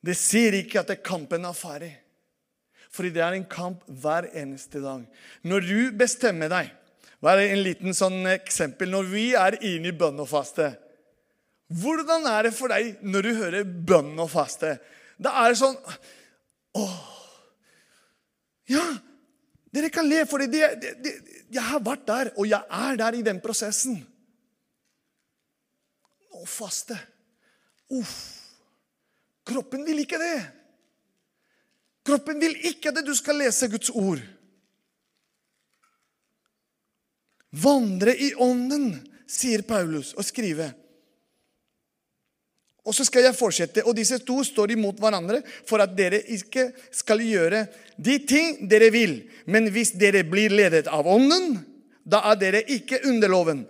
det 0.00 0.16
sier 0.16 0.56
ikke 0.56 0.80
at 0.80 0.94
kampen 1.04 1.44
er 1.44 1.56
ferdig. 1.56 1.92
Fordi 2.90 3.12
det 3.14 3.22
er 3.22 3.36
en 3.36 3.46
kamp 3.46 3.84
hver 4.02 4.28
eneste 4.34 4.82
dag. 4.82 5.04
Når 5.46 5.66
du 5.66 5.80
bestemmer 5.98 6.50
deg 6.52 6.76
Bare 7.20 7.50
en 7.52 7.60
liten 7.60 7.92
sånn 7.92 8.24
eksempel. 8.32 8.88
Når 8.88 9.08
vi 9.10 9.24
er 9.36 9.58
inne 9.60 9.90
i 9.90 9.96
bønn 9.96 10.22
og 10.22 10.28
faste 10.30 10.72
Hvordan 11.70 12.24
er 12.26 12.48
det 12.48 12.54
for 12.56 12.72
deg 12.72 13.02
når 13.06 13.26
du 13.26 13.30
hører 13.36 13.68
bønn 13.86 14.14
og 14.18 14.30
faste? 14.32 14.78
Da 15.20 15.34
er 15.44 15.52
det 15.52 15.60
sånn 15.60 15.76
Åh, 16.80 16.96
ja, 18.70 18.84
dere 19.74 19.90
kan 19.90 20.06
le, 20.06 20.22
for 20.30 20.42
jeg 20.42 21.64
har 21.66 21.82
vært 21.82 22.06
der, 22.06 22.30
og 22.38 22.46
jeg 22.46 22.62
er 22.62 22.98
der 23.00 23.16
i 23.18 23.24
den 23.26 23.40
prosessen. 23.42 23.96
Å 26.30 26.46
faste. 26.46 26.94
Uff. 27.98 28.14
Kroppen 29.50 29.82
vil 29.88 30.04
ikke 30.04 30.20
det. 30.22 30.36
Kroppen 32.06 32.40
vil 32.40 32.56
ikke 32.70 32.92
at 32.92 33.02
du 33.04 33.14
skal 33.16 33.40
lese 33.42 33.68
Guds 33.70 33.90
ord. 33.92 34.22
Vandre 37.50 38.14
i 38.14 38.32
ånden, 38.38 38.94
sier 39.30 39.62
Paulus 39.66 40.14
og 40.18 40.24
skriver. 40.26 40.72
Og 42.86 42.96
så 42.96 43.04
skal 43.04 43.26
jeg 43.26 43.36
fortsette. 43.36 43.84
Og 43.84 43.94
disse 43.96 44.18
to 44.24 44.40
står 44.46 44.72
imot 44.74 44.98
hverandre 45.02 45.42
for 45.68 45.82
at 45.82 45.92
dere 45.98 46.22
ikke 46.32 46.70
skal 46.94 47.22
gjøre 47.22 47.66
de 48.00 48.16
ting 48.26 48.64
dere 48.70 48.88
vil. 48.94 49.18
Men 49.46 49.68
hvis 49.70 49.92
dere 50.00 50.24
blir 50.26 50.54
ledet 50.54 50.88
av 50.88 51.06
Ånden, 51.06 51.58
da 52.02 52.22
er 52.32 52.40
dere 52.40 52.62
ikke 52.72 53.02
under 53.10 53.30
loven. 53.30 53.64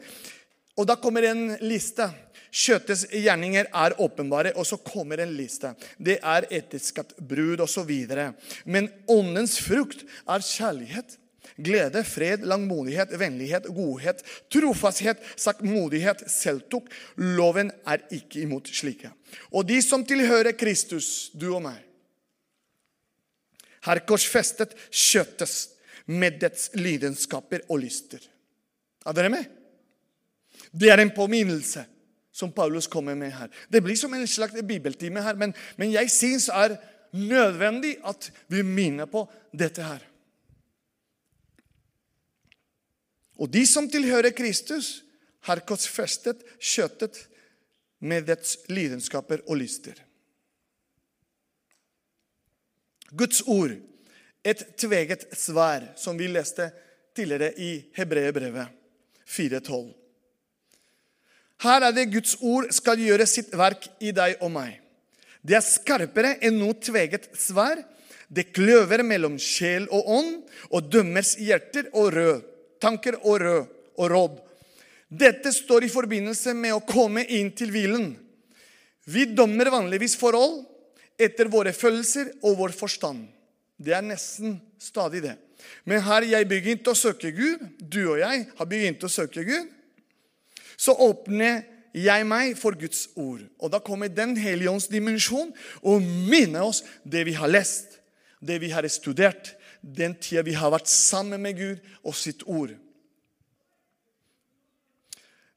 Og 0.78 0.86
da 0.88 0.96
kommer 0.96 1.26
en 1.28 1.56
liste. 1.60 2.06
Kjøttets 2.50 3.06
gjerninger 3.14 3.68
er 3.70 3.94
åpenbare, 4.02 4.52
og 4.58 4.66
så 4.66 4.78
kommer 4.82 5.22
en 5.22 5.32
liste. 5.38 5.70
Det 5.98 6.18
er 6.18 6.48
ekteskap, 6.50 7.12
brud 7.16 7.62
osv. 7.62 7.90
Men 8.66 8.90
åndens 9.10 9.58
frukt 9.62 10.02
er 10.26 10.42
kjærlighet, 10.42 11.14
glede, 11.60 12.02
fred, 12.04 12.42
langmodighet, 12.46 13.12
vennlighet, 13.20 13.68
godhet, 13.74 14.24
trofasthet, 14.50 15.22
saktmodighet, 15.38 16.24
selvtok. 16.30 16.90
Loven 17.16 17.70
er 17.86 18.02
ikke 18.10 18.42
imot 18.42 18.72
slike. 18.74 19.12
Og 19.54 19.68
de 19.68 19.78
som 19.84 20.04
tilhører 20.06 20.56
Kristus, 20.58 21.30
du 21.34 21.52
og 21.54 21.64
meg, 21.68 21.86
Her 23.80 24.02
korsfestet 24.04 24.74
kjøttes 24.92 25.70
med 26.12 26.34
dets 26.42 26.66
lidenskaper 26.76 27.62
og 27.70 27.80
lyster. 27.80 28.20
Er 29.08 29.16
dere 29.16 29.30
med? 29.32 29.46
Det 30.68 30.90
er 30.92 31.00
en 31.00 31.12
påminnelse 31.16 31.86
som 32.40 32.52
Paulus 32.52 32.88
kommer 32.90 33.18
med 33.18 33.34
her. 33.36 33.50
Det 33.68 33.82
blir 33.84 33.98
som 33.98 34.14
en 34.16 34.26
slags 34.28 34.56
bibeltime 34.66 35.22
her, 35.24 35.36
men, 35.36 35.52
men 35.76 35.92
jeg 35.92 36.10
syns 36.12 36.48
er 36.48 36.78
nødvendig 37.12 37.96
at 38.06 38.30
vi 38.48 38.62
minner 38.64 39.10
på 39.10 39.26
dette 39.52 39.84
her. 39.84 40.04
Og 43.40 43.48
de 43.52 43.64
som 43.68 43.88
tilhører 43.88 44.36
Kristus, 44.36 45.00
har 45.48 45.62
korsfestet 45.64 46.42
kjøttet 46.60 47.16
med 48.04 48.26
dets 48.28 48.58
lidenskaper 48.68 49.40
og 49.46 49.56
lyster. 49.62 49.96
Guds 53.16 53.40
ord, 53.48 53.72
et 54.44 54.64
tveget 54.76 55.24
svær, 55.36 55.88
som 55.96 56.20
vi 56.20 56.28
leste 56.28 56.68
tidligere 57.16 57.54
i 57.56 57.70
Hebreerbrevet 57.96 58.68
4,12. 59.24 59.99
Her 61.60 61.84
er 61.84 61.92
det 61.92 62.10
Guds 62.14 62.36
ord 62.40 62.70
skal 62.72 63.00
gjøre 63.00 63.26
sitt 63.28 63.52
verk 63.56 63.86
i 64.00 64.14
deg 64.16 64.40
og 64.40 64.52
meg. 64.54 64.78
Det 65.44 65.56
er 65.56 65.64
skarpere 65.64 66.36
enn 66.44 66.58
noe 66.60 66.76
tveget 66.80 67.30
svær. 67.36 67.82
Det 68.30 68.52
kløver 68.54 69.02
mellom 69.04 69.36
sjel 69.42 69.88
og 69.90 70.08
ånd 70.08 70.32
og 70.70 70.88
dømmers 70.92 71.34
hjerter 71.40 71.90
og 71.92 72.12
rød, 72.14 72.44
tanker 72.80 73.18
og 73.20 73.40
rød 73.42 73.64
og 74.00 74.10
råd. 74.12 74.38
Dette 75.10 75.50
står 75.52 75.84
i 75.84 75.92
forbindelse 75.92 76.54
med 76.54 76.76
å 76.76 76.84
komme 76.86 77.24
inn 77.26 77.50
til 77.56 77.72
hvilen. 77.74 78.12
Vi 79.10 79.26
dommer 79.34 79.72
vanligvis 79.72 80.14
forhold 80.20 80.62
etter 81.20 81.50
våre 81.50 81.74
følelser 81.76 82.30
og 82.46 82.60
vår 82.60 82.76
forstand. 82.76 83.26
Det 83.80 83.96
er 83.96 84.06
nesten 84.06 84.60
stadig 84.80 85.24
det. 85.24 85.34
Men 85.84 86.04
her 86.06 86.24
jeg 86.28 86.48
begynte 86.48 86.92
å 86.92 86.96
søke 86.96 87.32
Gud, 87.34 87.64
du 87.80 88.04
og 88.12 88.20
jeg 88.22 88.46
har 88.56 88.68
begynt 88.70 89.04
å 89.04 89.10
søke 89.12 89.44
Gud, 89.44 89.66
så 90.80 90.94
åpner 90.96 91.64
jeg 91.96 92.26
meg 92.28 92.54
for 92.58 92.76
Guds 92.78 93.08
ord. 93.18 93.42
Og 93.60 93.72
da 93.72 93.80
kommer 93.84 94.08
Den 94.08 94.36
hellige 94.38 94.70
ånds 94.70 94.88
dimensjon 94.88 95.52
og 95.82 96.02
minner 96.02 96.70
oss 96.70 96.84
det 97.04 97.26
vi 97.28 97.36
har 97.36 97.50
lest, 97.50 97.98
det 98.40 98.60
vi 98.62 98.70
har 98.72 98.86
studert, 98.88 99.56
den 99.82 100.14
tida 100.14 100.44
vi 100.46 100.56
har 100.56 100.72
vært 100.72 100.88
sammen 100.88 101.42
med 101.42 101.58
Gud 101.58 101.92
og 102.04 102.16
sitt 102.16 102.44
ord. 102.46 102.72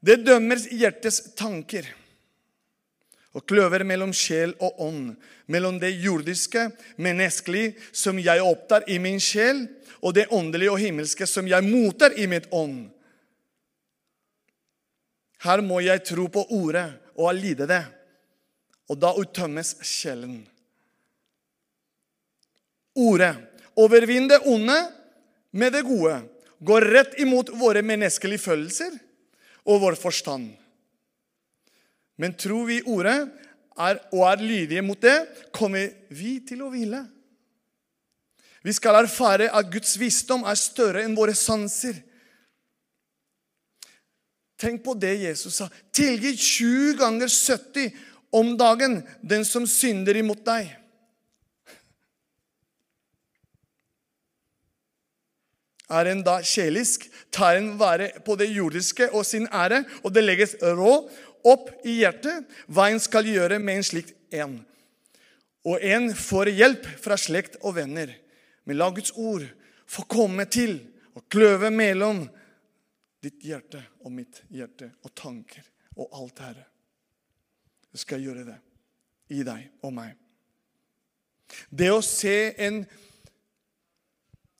Det 0.03 0.20
dømmer 0.25 0.60
hjertets 0.60 1.22
tanker 1.39 1.88
og 3.34 3.46
kløver 3.48 3.86
mellom 3.88 4.12
sjel 4.13 4.51
og 4.62 4.82
ånd, 4.84 5.13
mellom 5.48 5.80
det 5.82 5.94
jordiske, 6.03 6.68
menneskelige, 7.01 7.74
som 7.96 8.20
jeg 8.20 8.44
opptar 8.44 8.86
i 8.92 9.00
min 9.01 9.20
sjel, 9.24 9.63
og 10.03 10.13
det 10.13 10.27
åndelige 10.36 10.74
og 10.74 10.82
himmelske, 10.84 11.25
som 11.25 11.48
jeg 11.48 11.65
mottar 11.65 12.13
i 12.20 12.27
mitt 12.30 12.51
ånd. 12.51 12.92
Her 15.43 15.62
må 15.65 15.81
jeg 15.83 16.03
tro 16.07 16.29
på 16.31 16.45
ordet 16.55 16.88
og 17.19 17.35
lide 17.35 17.67
det, 17.67 17.83
og 18.89 19.00
da 19.00 19.12
uttømmes 19.19 19.75
sjelen. 19.85 20.41
Ordet 22.95 23.33
overvinn 23.79 24.29
det 24.29 24.39
onde 24.47 24.77
med 25.53 25.73
det 25.75 25.83
gode, 25.85 26.21
går 26.63 26.85
rett 26.94 27.18
imot 27.20 27.50
våre 27.59 27.83
menneskelige 27.83 28.41
følelser 28.41 28.94
og 29.68 29.81
vår 29.83 29.98
forstand. 30.00 30.53
Men 32.18 32.35
tror 32.39 32.70
vi 32.70 32.79
ordet 32.87 33.18
er, 33.75 34.00
og 34.13 34.24
er 34.29 34.44
lydige 34.44 34.83
mot 34.85 35.01
det, 35.01 35.18
kommer 35.51 35.91
vi 36.13 36.37
til 36.48 36.63
å 36.63 36.70
hvile. 36.72 37.01
Vi 38.63 38.72
skal 38.72 39.01
erfare 39.01 39.50
at 39.51 39.70
Guds 39.74 39.98
visdom 40.00 40.46
er 40.48 40.59
større 40.59 41.03
enn 41.03 41.18
våre 41.18 41.35
sanser. 41.35 41.98
Tenk 44.59 44.83
på 44.85 44.94
det 44.94 45.16
Jesus 45.24 45.57
sa. 45.59 45.68
Tilgi 45.92 46.35
20 46.37 46.98
ganger 47.00 47.27
70 47.27 47.92
om 48.33 48.55
dagen 48.57 49.01
den 49.22 49.46
som 49.46 49.68
synder 49.70 50.18
imot 50.18 50.42
deg. 50.46 50.72
Er 55.94 56.09
en 56.09 56.24
da 56.25 56.39
sjelisk, 56.46 57.05
tar 57.29 57.59
en 57.59 57.74
vare 57.77 58.09
på 58.25 58.37
det 58.39 58.48
jordiske 58.50 59.09
og 59.11 59.25
sin 59.27 59.46
ære, 59.53 59.83
og 60.01 60.13
det 60.16 60.24
legges 60.24 60.55
rå 60.61 60.94
opp 61.44 61.70
i 61.85 62.00
hjertet 62.00 62.48
hva 62.72 62.87
en 62.89 63.01
skal 63.03 63.27
gjøre 63.27 63.59
med 63.59 63.81
en 63.81 63.85
slik 63.85 64.13
en. 64.33 64.61
Og 65.68 65.83
en 65.83 66.09
får 66.18 66.51
hjelp 66.55 66.87
fra 67.03 67.18
slekt 67.20 67.59
og 67.61 67.77
venner. 67.77 68.09
Men 68.66 68.79
la 68.79 68.89
Guds 68.96 69.13
ord 69.16 69.46
få 69.85 70.05
komme 70.09 70.48
til 70.50 70.79
og 71.13 71.27
kløve 71.31 71.70
mellom 71.72 72.25
ditt 73.24 73.40
hjerte 73.46 73.81
og 74.03 74.12
mitt 74.12 74.42
hjerte 74.51 74.92
og 75.03 75.14
tanker 75.16 75.64
og 75.96 76.09
alt, 76.20 76.42
Herre. 76.44 76.66
Jeg 77.94 78.03
skal 78.03 78.24
gjøre 78.24 78.46
det 78.48 78.59
i 79.33 79.44
deg 79.46 79.86
og 79.86 79.94
meg. 79.96 80.16
Det 81.70 81.92
å 81.94 82.01
se 82.03 82.53
en 82.66 82.81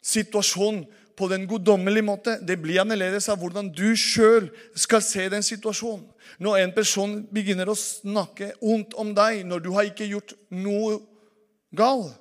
situasjon 0.04 0.84
på 1.18 1.28
den 1.30 1.46
guddommelige 1.50 2.06
måte, 2.06 2.38
det 2.42 2.58
blir 2.62 2.82
annerledes 2.82 3.28
av 3.30 3.40
hvordan 3.42 3.70
du 3.74 3.94
sjøl 4.00 4.50
skal 4.78 5.02
se 5.06 5.28
den 5.30 5.46
situasjonen. 5.46 6.06
Når 6.42 6.60
en 6.64 6.74
person 6.76 7.16
begynner 7.34 7.70
å 7.70 7.78
snakke 7.78 8.54
ondt 8.62 8.96
om 9.00 9.14
deg 9.18 9.44
når 9.48 9.64
du 9.64 9.72
har 9.76 9.90
ikke 9.90 10.10
gjort 10.10 10.34
noe 10.54 10.98
galt, 11.74 12.18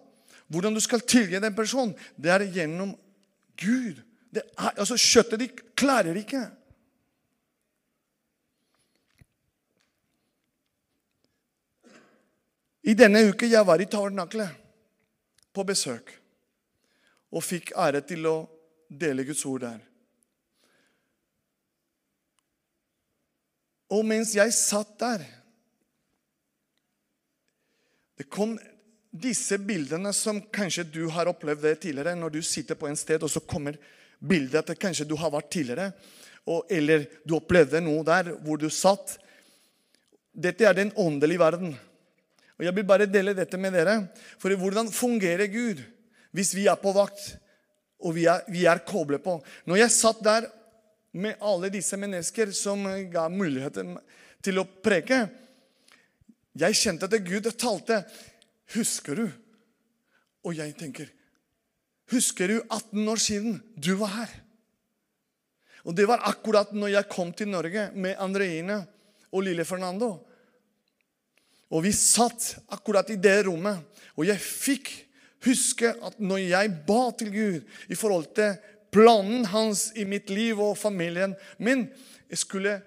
hvordan 0.53 0.77
du 0.77 0.83
skal 0.85 1.01
tilgi 1.01 1.41
den 1.41 1.55
personen, 1.57 1.95
det 2.21 2.33
er 2.35 2.45
gjennom 2.53 2.93
Gud. 3.57 4.03
Det 4.33 4.43
altså, 4.57 4.97
Kjøttet 4.97 5.43
ditt 5.43 5.63
klarer 5.77 6.17
ikke. 6.17 6.43
I 12.83 12.97
denne 12.99 13.23
uke 13.29 13.47
jeg 13.47 13.67
var 13.67 13.81
i 13.81 13.87
Tavernakle 13.87 14.49
på 15.55 15.65
besøk 15.69 16.11
og 17.33 17.45
fikk 17.45 17.75
ære 17.79 18.03
til 18.09 18.27
å 18.27 18.37
dele 18.89 19.25
Guds 19.29 19.45
ord 19.49 19.63
der. 19.63 19.79
Og 23.93 24.05
mens 24.09 24.35
jeg 24.37 24.57
satt 24.57 24.97
der 25.01 25.25
Det 28.17 28.29
kom 28.31 28.53
disse 29.11 29.57
bildene 29.59 30.13
som 30.15 30.39
kanskje 30.53 30.85
du 30.87 31.01
har 31.11 31.27
opplevd 31.27 31.65
det 31.65 31.73
tidligere. 31.83 32.15
Når 32.15 32.37
du 32.37 32.43
sitter 32.45 32.79
på 32.79 32.87
en 32.87 32.97
sted, 32.97 33.25
og 33.25 33.31
så 33.33 33.41
kommer 33.41 33.75
bildet 34.23 34.71
at 34.71 34.79
kanskje 34.81 35.09
du 35.09 35.17
har 35.19 35.33
vært 35.35 35.51
tidligere. 35.53 35.91
Og, 36.47 36.65
eller 36.71 37.07
du 37.27 37.37
opplevde 37.39 37.83
noe 37.83 38.05
der 38.07 38.33
hvor 38.43 38.61
du 38.61 38.69
satt. 38.71 39.17
Dette 40.33 40.67
er 40.67 40.79
den 40.79 40.95
åndelige 40.99 41.43
verden. 41.43 41.77
Og 42.59 42.67
Jeg 42.67 42.77
vil 42.77 42.87
bare 42.87 43.11
dele 43.11 43.35
dette 43.35 43.59
med 43.59 43.75
dere. 43.75 43.99
For 44.39 44.55
hvordan 44.55 44.91
fungerer 44.93 45.51
Gud 45.53 45.83
hvis 46.33 46.55
vi 46.57 46.67
er 46.71 46.79
på 46.81 46.95
vakt? 46.97 47.35
og 48.03 48.17
vi 48.17 48.27
er, 48.31 48.43
vi 48.51 48.67
er 48.69 48.83
koblet 48.87 49.23
på. 49.25 49.39
Når 49.69 49.83
jeg 49.85 49.95
satt 49.95 50.23
der 50.25 50.49
med 51.13 51.41
alle 51.45 51.71
disse 51.73 51.99
mennesker 52.01 52.53
som 52.57 52.85
ga 53.13 53.29
muligheten 53.33 53.97
til 54.43 54.63
å 54.63 54.67
preke 54.67 55.27
Jeg 56.59 56.77
kjente 56.77 57.09
at 57.09 57.25
Gud 57.25 57.47
talte. 57.57 58.03
Husker 58.75 59.17
du? 59.17 59.27
Og 60.45 60.57
jeg 60.59 60.75
tenker 60.77 61.09
Husker 62.13 62.49
du 62.49 62.59
18 62.69 63.09
år 63.09 63.21
siden 63.21 63.61
du 63.75 63.95
var 64.01 64.13
her? 64.19 64.33
Og 65.89 65.97
det 65.97 66.07
var 66.07 66.23
akkurat 66.29 66.75
når 66.77 66.93
jeg 66.95 67.11
kom 67.11 67.33
til 67.35 67.51
Norge 67.51 67.89
med 67.99 68.21
Andreine 68.21 68.83
og 69.33 69.47
lille 69.47 69.65
Fernando. 69.67 70.13
Og 71.73 71.83
vi 71.87 71.95
satt 71.97 72.59
akkurat 72.71 73.09
i 73.11 73.17
det 73.17 73.47
rommet, 73.49 73.81
og 74.15 74.29
jeg 74.29 74.39
fikk 74.39 74.93
huske 75.47 75.89
at 76.05 76.21
når 76.21 76.45
jeg 76.45 76.75
ba 76.87 77.01
til 77.19 77.33
Gud 77.33 77.89
i 77.89 77.99
forhold 77.99 78.29
til 78.37 78.59
planen 78.93 79.47
hans 79.49 79.89
i 79.97 80.05
mitt 80.05 80.31
liv 80.31 80.61
og 80.61 80.77
familien 80.79 81.35
min, 81.59 81.89
jeg 82.29 82.39
skulle 82.39 82.79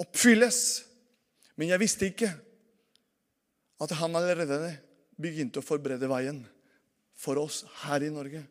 oppfylles 0.00 0.86
Men 1.60 1.68
jeg 1.68 1.80
visste 1.82 2.06
ikke 2.08 2.28
at 3.84 3.90
han 3.98 4.14
allerede 4.16 4.70
begynte 5.20 5.60
å 5.60 5.64
forberede 5.64 6.08
veien 6.08 6.38
for 7.20 7.38
oss 7.42 7.62
her 7.84 8.02
i 8.06 8.10
Norge. 8.12 8.42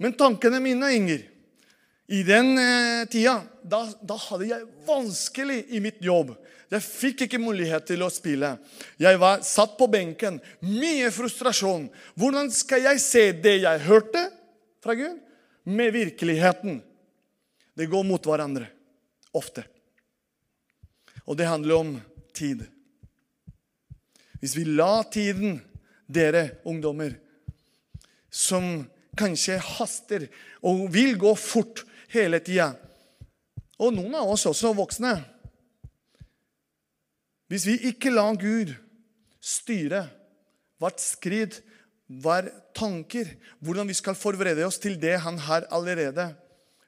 Men 0.00 0.16
tankene 0.16 0.60
mine, 0.64 0.92
Inger 0.96 1.24
i 2.06 2.22
den 2.22 2.58
eh, 2.58 3.06
tida 3.10 3.40
da, 3.62 3.82
da, 4.00 4.16
hadde 4.28 4.46
jeg 4.46 4.66
vanskelig 4.86 5.64
i 5.74 5.80
mitt 5.82 5.98
jobb. 6.04 6.36
Jeg 6.70 6.82
fikk 6.82 7.24
ikke 7.26 7.40
mulighet 7.42 7.86
til 7.88 8.02
å 8.02 8.10
spille. 8.10 8.52
Jeg 9.02 9.18
var 9.22 9.42
satt 9.46 9.76
på 9.78 9.88
benken. 9.90 10.38
Mye 10.62 11.10
frustrasjon. 11.14 11.88
Hvordan 12.18 12.50
skal 12.54 12.86
jeg 12.88 13.02
se 13.02 13.24
det 13.34 13.56
jeg 13.64 13.84
hørte 13.86 14.22
fra 14.82 14.94
Gud, 14.98 15.18
med 15.66 15.94
virkeligheten? 15.94 16.80
Det 17.76 17.90
går 17.90 18.06
mot 18.06 18.22
hverandre. 18.22 18.68
Ofte. 19.34 19.66
Og 21.26 21.38
det 21.38 21.50
handler 21.50 21.80
om 21.80 21.94
tid. 22.34 22.62
Hvis 24.38 24.54
vi 24.58 24.66
la 24.78 25.02
tiden, 25.10 25.58
dere 26.06 26.60
ungdommer, 26.66 27.16
som 28.30 28.84
kanskje 29.16 29.58
haster 29.78 30.26
og 30.64 30.86
vil 30.94 31.16
gå 31.18 31.32
fort 31.38 31.84
hele 32.12 32.40
tida. 32.44 32.74
Og 33.80 33.94
noen 33.94 34.14
av 34.16 34.30
oss 34.32 34.46
også 34.48 34.74
voksne. 34.76 35.14
Hvis 37.50 37.66
vi 37.68 37.76
ikke 37.90 38.12
lar 38.12 38.36
Gud 38.40 38.72
styre 39.42 40.06
hvert 40.82 41.00
skritt, 41.00 41.60
hver 42.06 42.48
tanker, 42.76 43.26
hvordan 43.58 43.88
vi 43.90 43.96
skal 43.98 44.14
forberede 44.14 44.62
oss 44.62 44.76
til 44.78 44.94
det 45.02 45.16
Han 45.24 45.40
har 45.42 45.64
allerede 45.74 46.28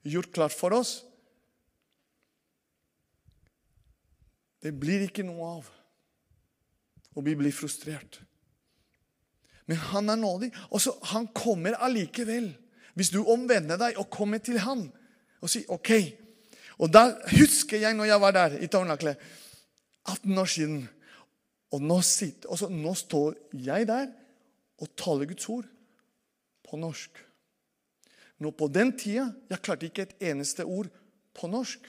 gjort 0.07 0.31
klart 0.31 0.55
for 0.55 0.77
oss 0.77 1.01
Det 4.63 4.71
blir 4.75 5.05
ikke 5.07 5.27
noe 5.27 5.51
av. 5.59 5.67
Og 7.15 7.25
vi 7.27 7.35
blir 7.39 7.55
frustrert. 7.55 8.21
Men 9.69 9.77
han 9.91 10.09
er 10.09 10.17
nådig. 10.17 10.53
Og 10.71 10.81
så 10.81 10.95
Han 11.13 11.29
kommer 11.35 11.77
allikevel. 11.77 12.57
Hvis 12.95 13.13
du 13.15 13.23
omvender 13.25 13.79
deg 13.79 13.99
og 13.99 14.11
kommer 14.11 14.41
til 14.43 14.59
han 14.59 14.89
og 15.39 15.51
sier 15.51 15.69
OK. 15.71 15.93
Og 16.83 16.91
da 16.91 17.13
husker 17.31 17.79
jeg 17.79 17.95
når 17.95 18.09
jeg 18.11 18.21
var 18.23 18.35
der 18.35 18.57
i 18.59 18.67
Tårnakle, 18.67 19.15
18 20.09 20.39
år 20.39 20.51
siden. 20.51 20.81
Og 21.71 21.83
nå, 21.85 22.01
sitter, 22.03 22.49
og 22.49 22.59
så, 22.59 22.69
nå 22.73 22.95
står 22.97 23.37
jeg 23.53 23.87
der 23.87 24.09
og 24.79 24.91
taler 24.97 25.29
Guds 25.29 25.49
ord 25.53 25.67
på 26.67 26.79
norsk. 26.81 27.23
Nå 28.39 28.51
På 28.55 28.69
den 28.71 28.95
tida 28.99 29.29
jeg 29.51 29.63
klarte 29.63 29.87
ikke 29.87 30.07
et 30.07 30.31
eneste 30.31 30.65
ord 30.65 30.89
på 31.35 31.51
norsk. 31.51 31.83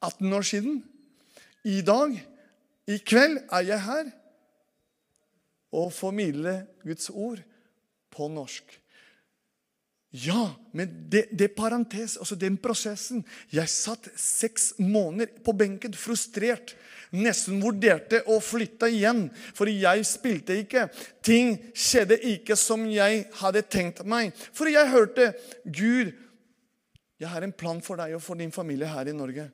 18 0.00 0.32
år 0.32 0.42
siden. 0.42 0.84
I 1.64 1.80
dag, 1.82 2.14
i 2.86 2.98
kveld, 3.02 3.40
er 3.50 3.64
jeg 3.66 3.82
her 3.82 4.10
og 5.74 5.92
formidle 5.92 6.62
Guds 6.84 7.10
ord 7.10 7.42
på 8.14 8.28
norsk. 8.32 8.78
Ja, 10.10 10.54
men 10.72 10.92
det, 11.12 11.26
det 11.36 11.50
parentes, 11.52 12.14
altså 12.16 12.32
den 12.40 12.54
prosessen 12.56 13.20
Jeg 13.52 13.68
satt 13.68 14.06
seks 14.16 14.70
måneder 14.80 15.42
på 15.44 15.52
benken, 15.52 15.92
frustrert. 15.92 16.72
Nesten 17.12 17.60
vurderte 17.60 18.22
å 18.28 18.38
flytte 18.40 18.88
igjen, 18.92 19.26
for 19.56 19.68
jeg 19.68 20.06
spilte 20.08 20.56
ikke. 20.62 20.86
Ting 21.24 21.58
skjedde 21.76 22.16
ikke 22.32 22.56
som 22.56 22.86
jeg 22.88 23.26
hadde 23.40 23.64
tenkt 23.68 24.00
meg. 24.08 24.32
For 24.56 24.68
jeg 24.72 24.92
hørte 24.92 25.30
Gud, 25.64 26.14
jeg 27.18 27.28
har 27.28 27.44
en 27.44 27.52
plan 27.52 27.80
for 27.84 28.00
deg 28.00 28.16
og 28.16 28.24
for 28.24 28.40
din 28.40 28.52
familie 28.54 28.88
her 28.88 29.08
i 29.10 29.16
Norge. 29.16 29.48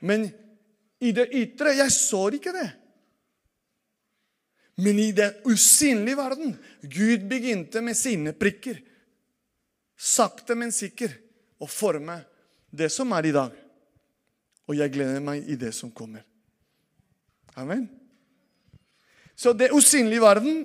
Men 0.00 0.28
i 1.02 1.12
det 1.12 1.28
ytre 1.36 1.74
jeg 1.76 1.92
så 1.92 2.28
ikke 2.32 2.54
det. 2.54 2.68
Men 4.80 4.98
i 4.98 5.10
den 5.12 5.34
usynlige 5.44 6.16
verden 6.16 6.54
Gud 6.80 7.26
begynte 7.28 7.82
med 7.84 7.96
sine 7.98 8.32
prikker 8.32 8.80
sakte, 10.02 10.56
men 10.58 10.72
sikker, 10.74 11.12
å 11.62 11.68
forme 11.70 12.18
det 12.74 12.88
som 12.90 13.12
er 13.14 13.28
i 13.28 13.34
dag. 13.34 13.52
Og 14.66 14.78
jeg 14.78 14.94
gleder 14.94 15.22
meg 15.22 15.46
i 15.46 15.58
det 15.58 15.70
som 15.76 15.92
kommer. 15.94 16.24
Amen. 17.58 17.84
Så 19.36 19.52
det 19.54 19.70
usynlige 19.74 20.22
verden 20.22 20.64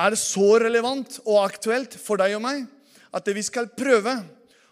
er 0.00 0.16
så 0.18 0.58
relevant 0.62 1.18
og 1.24 1.40
aktuelt 1.44 1.96
for 2.00 2.20
deg 2.20 2.36
og 2.36 2.44
meg 2.44 2.66
at 3.16 3.32
vi 3.34 3.42
skal 3.44 3.70
prøve 3.74 4.14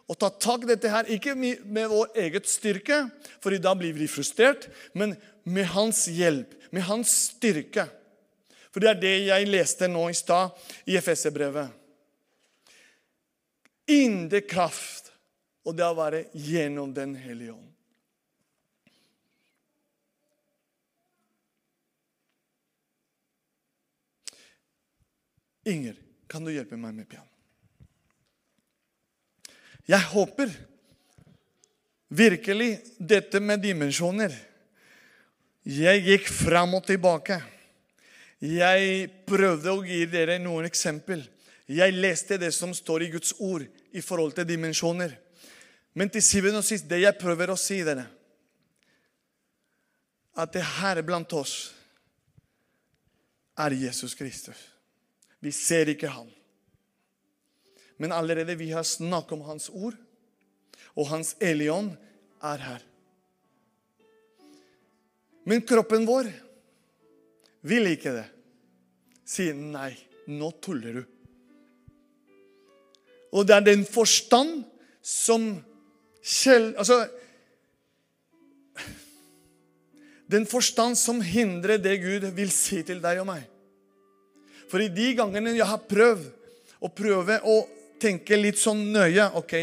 å 0.08 0.16
ta 0.16 0.30
tak 0.30 0.64
i 0.64 0.70
dette 0.70 0.88
her, 0.88 1.08
ikke 1.12 1.34
med 1.37 1.88
vår 1.90 2.14
eget 2.22 2.48
styrke, 2.48 3.02
for 3.44 3.52
da 3.61 3.74
blir 3.76 3.92
vi 3.96 4.08
frustrert, 4.08 4.68
men 4.96 5.12
med 5.44 5.68
hans 5.74 6.06
hjelp, 6.08 6.54
med 6.70 6.87
hans 6.88 7.12
styrke. 7.35 7.87
For 8.68 8.85
det 8.85 8.90
er 8.90 9.02
det 9.02 9.16
jeg 9.31 9.50
leste 9.50 9.88
nå 9.90 10.09
i 10.11 10.16
stad 10.16 10.54
i 10.87 10.98
FSE-brevet 11.00 11.78
indre 13.88 14.40
kraft, 14.44 15.12
og 15.64 15.76
det 15.76 15.87
å 15.87 15.96
være 15.96 16.26
gjennom 16.37 16.92
Den 16.94 17.16
hellige 17.18 17.57
ånd. 17.57 17.64
Inger, 25.68 25.96
kan 26.28 26.44
du 26.44 26.52
hjelpe 26.52 26.78
meg 26.81 26.94
med 26.96 27.09
piano? 27.09 27.28
Jeg 29.88 30.00
håper 30.12 30.52
virkelig 32.09 32.70
dette 32.96 33.40
med 33.40 33.61
dimensjoner 33.61 34.33
Jeg 35.68 36.00
gikk 36.07 36.31
fram 36.33 36.78
og 36.78 36.87
tilbake. 36.88 37.37
Jeg 38.40 39.09
prøvde 39.28 39.74
å 39.74 39.83
gi 39.85 40.00
dere 40.09 40.38
noen 40.40 40.64
eksempel. 40.64 41.20
Jeg 41.68 41.92
leste 41.92 42.38
det 42.40 42.54
som 42.57 42.72
står 42.72 43.04
i 43.04 43.11
Guds 43.12 43.35
ord 43.44 43.66
i 43.92 44.00
forhold 44.00 44.33
til 44.38 44.48
dimensjoner. 44.48 45.12
Men 45.92 46.09
til 46.09 46.24
syvende 46.24 46.62
og 46.62 46.64
sist, 46.64 46.88
det 46.88 47.02
jeg 47.02 47.20
prøver 47.20 47.52
å 47.52 47.59
si 47.61 47.83
dere, 47.85 48.07
at 50.38 50.54
det 50.54 50.64
her 50.78 51.02
blant 51.04 51.33
oss 51.37 51.54
er 53.59 53.74
Jesus 53.76 54.14
Kristus. 54.16 54.57
Vi 55.42 55.52
ser 55.52 55.90
ikke 55.92 56.09
han. 56.09 56.31
Men 57.98 58.14
allerede 58.14 58.57
vi 58.57 58.70
har 58.70 58.87
snakket 58.87 59.37
om 59.37 59.48
hans 59.50 59.68
ord, 59.68 59.98
og 60.94 61.11
hans 61.11 61.35
Elion 61.42 61.90
er 62.40 62.62
her. 62.62 62.85
Men 65.48 65.64
kroppen 65.64 66.04
vår 66.04 66.28
vil 67.68 67.88
ikke 67.88 68.12
det. 68.18 68.26
Sier 69.28 69.56
nei, 69.56 69.94
nå 70.28 70.50
tuller 70.61 71.00
du. 71.00 71.04
Og 73.32 73.46
det 73.48 73.56
er 73.56 73.64
den 73.64 73.84
forstand 73.88 74.62
som 75.04 75.50
selv 76.28 76.76
Altså 76.80 77.06
Den 80.28 80.44
forstand 80.48 80.96
som 81.00 81.20
hindrer 81.24 81.80
det 81.80 81.94
Gud 82.02 82.26
vil 82.37 82.50
si 82.52 82.82
til 82.84 83.00
deg 83.00 83.20
og 83.22 83.28
meg. 83.30 83.44
For 84.68 84.84
i 84.84 84.90
de 84.92 85.14
gangene 85.16 85.54
jeg 85.56 85.68
har 85.68 85.87
prøvd 85.88 86.26
å 86.84 86.90
prøve 86.92 87.38
å 87.48 87.62
tenke 88.00 88.37
litt 88.37 88.61
sånn 88.61 88.82
nøye 88.92 89.30
Ok, 89.40 89.54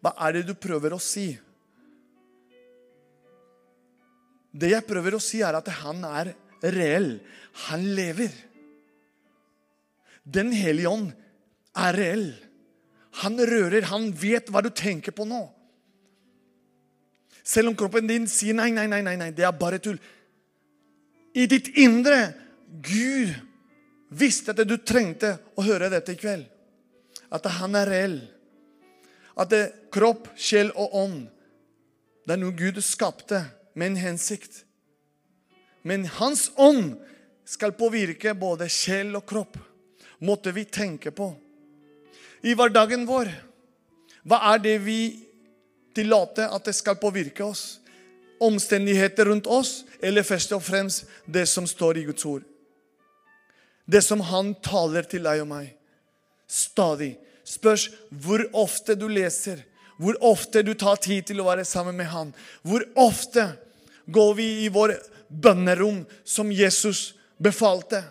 hva 0.00 0.14
er 0.24 0.38
det 0.38 0.46
du 0.48 0.54
prøver 0.56 0.96
å 0.96 1.02
si? 1.02 1.34
Det 4.54 4.70
jeg 4.70 4.86
prøver 4.86 5.16
å 5.16 5.22
si, 5.22 5.42
er 5.42 5.56
at 5.58 5.68
han 5.82 6.04
er 6.06 6.30
reell. 6.62 7.16
Han 7.66 7.86
lever. 7.96 8.32
Den 10.24 10.52
hellige 10.54 10.92
ånd 10.92 11.10
er 11.74 11.98
reell. 11.98 12.28
Han 13.22 13.38
rører, 13.38 13.90
han 13.90 14.08
vet 14.18 14.50
hva 14.50 14.62
du 14.64 14.70
tenker 14.74 15.14
på 15.14 15.26
nå. 15.28 15.42
Selv 17.44 17.70
om 17.70 17.76
kroppen 17.78 18.08
din 18.08 18.26
sier 18.30 18.56
nei, 18.56 18.70
nei, 18.72 18.86
nei, 18.90 19.02
nei, 19.04 19.18
nei 19.20 19.32
det 19.36 19.44
er 19.44 19.58
bare 19.58 19.78
tull. 19.82 19.98
I 21.34 21.44
ditt 21.50 21.74
indre 21.82 22.32
Gud 22.82 23.34
visste 24.14 24.54
at 24.54 24.62
du 24.66 24.78
trengte 24.80 25.34
å 25.58 25.66
høre 25.66 25.90
dette 25.92 26.14
i 26.14 26.18
kveld. 26.18 26.46
At 27.34 27.46
han 27.58 27.74
er 27.76 27.90
reell. 27.90 28.16
At 29.34 29.50
det, 29.50 29.64
kropp, 29.94 30.30
sjel 30.38 30.70
og 30.78 30.94
ånd 30.94 31.22
det 32.24 32.36
er 32.36 32.40
noe 32.40 32.56
Gud 32.56 32.78
skapte 32.80 33.42
med 33.74 33.92
en 33.92 33.96
hensikt. 33.96 34.64
Men 35.82 36.06
Hans 36.06 36.50
ånd 36.56 36.96
skal 37.44 37.74
påvirke 37.76 38.34
både 38.34 38.68
sjel 38.72 39.12
og 39.18 39.26
kropp. 39.28 39.58
Måtte 40.24 40.54
vi 40.56 40.64
tenke 40.64 41.12
på 41.12 41.34
i 42.44 42.52
hverdagen 42.56 43.06
vår? 43.08 43.30
Hva 44.24 44.40
er 44.52 44.60
det 44.64 44.78
vi 44.84 44.98
tillater 45.96 46.52
at 46.52 46.66
det 46.68 46.74
skal 46.76 46.98
påvirke 47.00 47.44
oss? 47.44 47.80
Omstendigheter 48.42 49.30
rundt 49.30 49.46
oss, 49.48 49.84
eller 50.02 50.26
først 50.26 50.52
og 50.56 50.64
fremst 50.64 51.08
det 51.24 51.46
som 51.48 51.68
står 51.68 52.00
i 52.00 52.04
Guds 52.08 52.24
ord? 52.28 52.42
Det 53.84 54.02
som 54.04 54.20
Han 54.20 54.54
taler 54.64 55.08
til 55.08 55.24
deg 55.24 55.42
og 55.44 55.48
meg. 55.48 55.72
Stadig. 56.48 57.14
Spørs 57.44 57.90
hvor 58.08 58.44
ofte 58.56 58.96
du 58.96 59.06
leser, 59.08 59.60
hvor 59.98 60.16
ofte 60.26 60.62
du 60.66 60.72
tar 60.74 60.98
tid 61.02 61.28
til 61.28 61.40
å 61.40 61.48
være 61.48 61.64
sammen 61.68 61.96
med 61.96 62.10
Han. 62.10 62.32
Hvor 62.62 62.82
ofte 62.98 63.52
går 64.10 64.34
vi 64.38 64.48
i 64.64 64.70
vår 64.72 64.96
bønnerom 65.28 66.02
som 66.24 66.50
Jesus 66.52 67.14
befalte. 67.42 68.02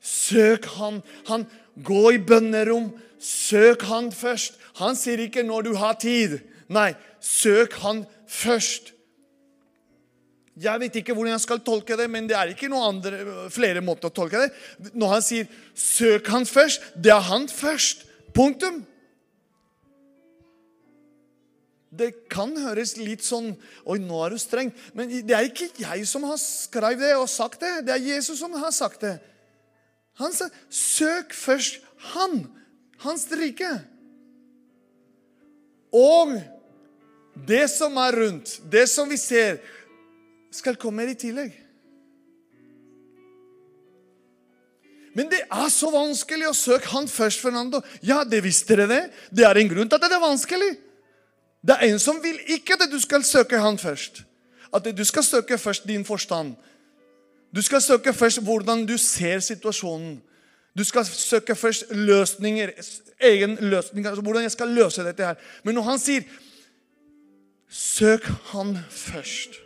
Søk 0.00 0.66
Han. 0.78 1.02
Han 1.28 1.46
Gå 1.78 2.04
i 2.16 2.18
bønnerom. 2.18 2.90
Søk 3.22 3.82
Han 3.90 4.12
først. 4.14 4.58
Han 4.78 4.96
sier 4.96 5.18
ikke 5.18 5.42
'når 5.42 5.62
du 5.62 5.74
har 5.74 5.94
tid'. 5.94 6.40
Nei, 6.68 6.94
søk 7.20 7.72
Han 7.82 8.06
først. 8.26 8.92
Jeg 10.58 10.80
vet 10.80 10.96
ikke 10.96 11.14
hvordan 11.14 11.32
jeg 11.32 11.40
skal 11.40 11.60
tolke 11.60 11.96
det, 11.96 12.10
men 12.10 12.26
det 12.26 12.36
er 12.36 12.50
ikke 12.50 12.68
noen 12.68 12.96
andre, 12.96 13.50
flere 13.50 13.80
måter 13.80 14.10
å 14.10 14.14
tolke 14.14 14.40
det. 14.42 14.50
Når 14.94 15.08
han 15.08 15.22
sier 15.22 15.46
'søk 15.74 16.26
Han 16.26 16.46
først', 16.46 16.80
det 16.96 17.12
er 17.12 17.20
Han 17.20 17.48
først. 17.48 18.04
Punktum. 18.34 18.86
Det 21.98 22.12
kan 22.30 22.52
høres 22.62 22.94
litt 23.00 23.24
sånn 23.26 23.50
Oi, 23.88 23.98
nå 23.98 24.20
er 24.24 24.34
du 24.34 24.40
streng. 24.40 24.70
Men 24.94 25.10
det 25.10 25.34
er 25.34 25.48
ikke 25.48 25.70
jeg 25.82 26.06
som 26.06 26.26
har 26.28 26.38
skrevet 26.42 27.02
det 27.02 27.16
og 27.18 27.28
sagt 27.30 27.64
det. 27.64 27.72
Det 27.88 27.96
er 27.96 28.06
Jesus 28.14 28.38
som 28.40 28.54
har 28.58 28.74
sagt 28.74 29.02
det. 29.06 29.16
Han 30.22 30.34
sa 30.34 30.48
søk 30.70 31.34
først 31.34 31.82
Han, 32.14 32.44
hans 33.02 33.26
rike. 33.34 33.70
Og 35.94 36.36
det 37.48 37.64
som 37.72 37.96
er 37.98 38.14
rundt, 38.14 38.58
det 38.70 38.84
som 38.90 39.08
vi 39.10 39.18
ser, 39.18 39.58
skal 40.54 40.78
komme 40.78 41.06
i 41.08 41.16
tillegg. 41.18 41.56
Men 45.18 45.30
det 45.32 45.40
er 45.42 45.70
så 45.74 45.90
vanskelig 45.90 46.46
å 46.46 46.54
søke 46.54 46.92
han 46.92 47.08
først, 47.10 47.42
Fernando. 47.42 47.80
Ja, 48.06 48.20
det 48.22 48.44
visste 48.44 48.76
dere 48.76 48.86
det. 48.86 49.00
Det 49.34 49.46
er 49.48 49.58
en 49.58 49.70
grunn 49.70 49.90
til 49.90 49.98
at 49.98 50.06
det 50.06 50.14
er 50.14 50.22
vanskelig. 50.22 50.70
Det 51.66 51.74
er 51.74 51.92
en 51.92 51.98
som 51.98 52.22
vil 52.22 52.38
ikke 52.46 52.78
at 52.78 52.90
du 52.92 52.98
skal 53.00 53.24
søke 53.24 53.58
han 53.58 53.78
først. 53.78 54.22
At 54.74 54.84
du 54.98 55.04
skal 55.04 55.24
søke 55.24 55.58
først 55.58 55.86
din 55.88 56.04
forstand. 56.04 56.54
Du 57.54 57.62
skal 57.62 57.82
søke 57.82 58.12
først 58.12 58.42
hvordan 58.42 58.86
du 58.86 58.96
ser 58.98 59.40
situasjonen. 59.40 60.22
Du 60.78 60.84
skal 60.84 61.04
søke 61.04 61.54
først 61.54 61.84
løsninger, 61.90 62.70
egen 63.20 63.56
løsning, 63.60 64.06
altså 64.06 64.22
hvordan 64.22 64.42
jeg 64.42 64.50
skal 64.50 64.68
løse 64.68 65.04
dette 65.04 65.24
her. 65.24 65.34
Men 65.64 65.74
når 65.74 65.82
han 65.82 65.98
sier 65.98 66.22
'søk 67.68 68.24
han 68.24 68.78
først', 68.90 69.58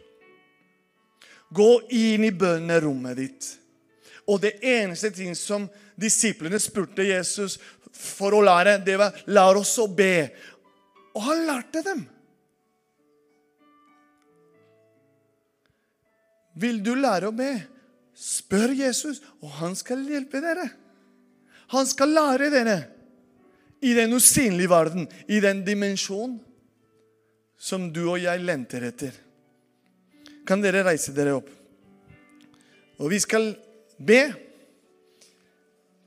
gå 1.54 1.80
inn 1.90 2.24
i 2.24 2.30
bønnerommet 2.30 3.16
ditt. 3.16 3.58
Og 4.26 4.42
det 4.42 4.52
eneste 4.62 5.10
ting 5.10 5.36
som 5.36 5.68
disiplene 6.00 6.58
spurte 6.58 7.04
Jesus 7.04 7.58
for 7.92 8.32
å 8.32 8.40
lære, 8.40 8.84
det 8.86 8.98
var 8.98 9.12
'lær 9.26 9.60
oss 9.60 9.78
å 9.78 9.86
be'. 9.86 10.30
Og 11.12 11.24
han 11.26 11.44
lærte 11.48 11.82
dem. 11.84 12.04
Vil 16.62 16.80
du 16.84 16.94
lære 16.96 17.30
å 17.30 17.36
be? 17.36 17.50
Spør 18.12 18.74
Jesus, 18.76 19.22
og 19.40 19.54
han 19.60 19.76
skal 19.78 20.04
hjelpe 20.08 20.40
dere. 20.44 20.68
Han 21.72 21.88
skal 21.88 22.12
lære 22.12 22.50
dere 22.52 22.78
i 23.82 23.94
den 23.96 24.12
usynlige 24.14 24.70
verden, 24.70 25.08
i 25.26 25.40
den 25.40 25.64
dimensjonen 25.66 26.38
som 27.62 27.88
du 27.94 28.04
og 28.04 28.20
jeg 28.20 28.42
lenter 28.42 28.84
etter. 28.88 29.14
Kan 30.46 30.62
dere 30.62 30.84
reise 30.86 31.14
dere 31.14 31.36
opp? 31.38 31.48
Og 32.98 33.10
vi 33.10 33.18
skal 33.22 33.52
be 33.98 34.20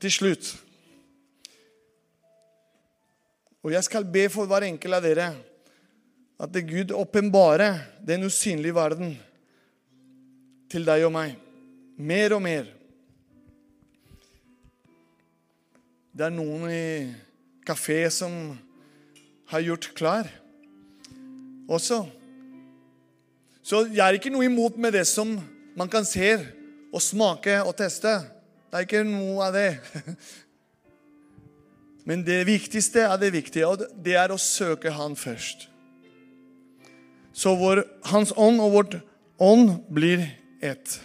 til 0.04 0.14
slutt. 0.14 0.52
Og 3.66 3.74
jeg 3.74 3.82
skal 3.88 4.06
be 4.06 4.28
for 4.30 4.46
hver 4.46 4.68
enkelt 4.68 4.94
av 4.94 5.02
dere 5.02 5.32
at 6.36 6.52
det 6.54 6.68
Gud 6.70 6.92
åpenbarer 6.94 7.80
den 8.06 8.28
usynlige 8.28 8.76
verden 8.78 9.16
til 10.70 10.86
deg 10.86 11.08
og 11.08 11.16
meg. 11.16 11.34
Mer 11.98 12.36
og 12.38 12.44
mer. 12.46 12.68
Det 16.14 16.28
er 16.28 16.36
noen 16.36 16.70
i 16.70 16.86
kafé 17.66 18.04
som 18.14 18.54
har 19.50 19.66
gjort 19.66 19.90
klar 19.98 20.30
også. 21.66 22.04
Så 23.66 23.88
jeg 23.90 24.06
er 24.06 24.20
ikke 24.20 24.30
noe 24.30 24.46
imot 24.46 24.78
med 24.78 24.94
det 24.94 25.08
som 25.10 25.40
man 25.74 25.90
kan 25.90 26.06
se 26.06 26.36
og 26.94 27.02
smake 27.02 27.64
og 27.66 27.74
teste. 27.82 28.14
Det 28.70 28.78
er 28.78 28.86
ikke 28.86 29.08
noe 29.10 29.50
av 29.50 29.58
det. 29.58 29.70
Men 32.06 32.22
det 32.26 32.44
viktigste 32.46 33.08
er 33.08 33.18
det 33.18 33.32
viktige, 33.34 33.68
og 33.68 33.82
det 34.06 34.14
er 34.20 34.34
å 34.34 34.42
søke 34.42 34.94
Han 34.94 35.18
først. 35.18 35.68
Så 37.36 37.56
vår, 37.60 37.84
Hans 38.12 38.32
ånd 38.38 38.62
og 38.64 38.76
vårt 38.78 39.00
ånd 39.42 39.74
blir 39.92 40.24
ett. 40.64 41.00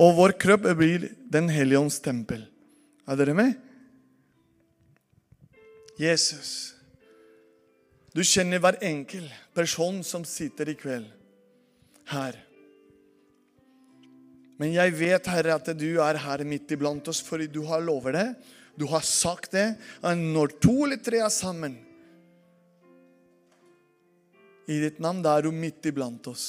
Og 0.00 0.14
vår 0.16 0.36
kropp 0.40 0.64
blir 0.78 1.10
Den 1.32 1.50
hellige 1.52 1.80
ånds 1.80 2.00
tempel. 2.00 2.46
Er 3.08 3.18
dere 3.18 3.34
med? 3.34 3.56
Jesus, 5.98 6.72
du 8.12 8.22
kjenner 8.24 8.60
hver 8.60 8.78
enkel 8.84 9.26
person 9.56 10.00
som 10.04 10.24
sitter 10.28 10.70
i 10.72 10.76
kveld 10.76 11.06
her. 12.12 12.36
Men 14.60 14.74
jeg 14.74 14.94
vet, 14.96 15.28
Herre, 15.32 15.56
at 15.56 15.70
du 15.78 16.00
er 16.04 16.20
her 16.22 16.44
midt 16.48 16.72
iblant 16.74 17.08
oss 17.10 17.22
fordi 17.24 17.48
du 17.50 17.62
har 17.68 17.84
lovet 17.84 18.16
det. 18.16 18.26
Du 18.78 18.86
har 18.90 19.04
sagt 19.04 19.52
det. 19.54 19.74
Når 20.02 20.56
to 20.62 20.76
eller 20.86 21.00
tre 21.02 21.20
er 21.24 21.32
sammen 21.32 21.76
i 24.70 24.78
ditt 24.80 25.00
navn, 25.02 25.20
da 25.24 25.36
er 25.36 25.46
du 25.46 25.52
midt 25.52 25.84
iblant 25.90 26.26
oss. 26.30 26.46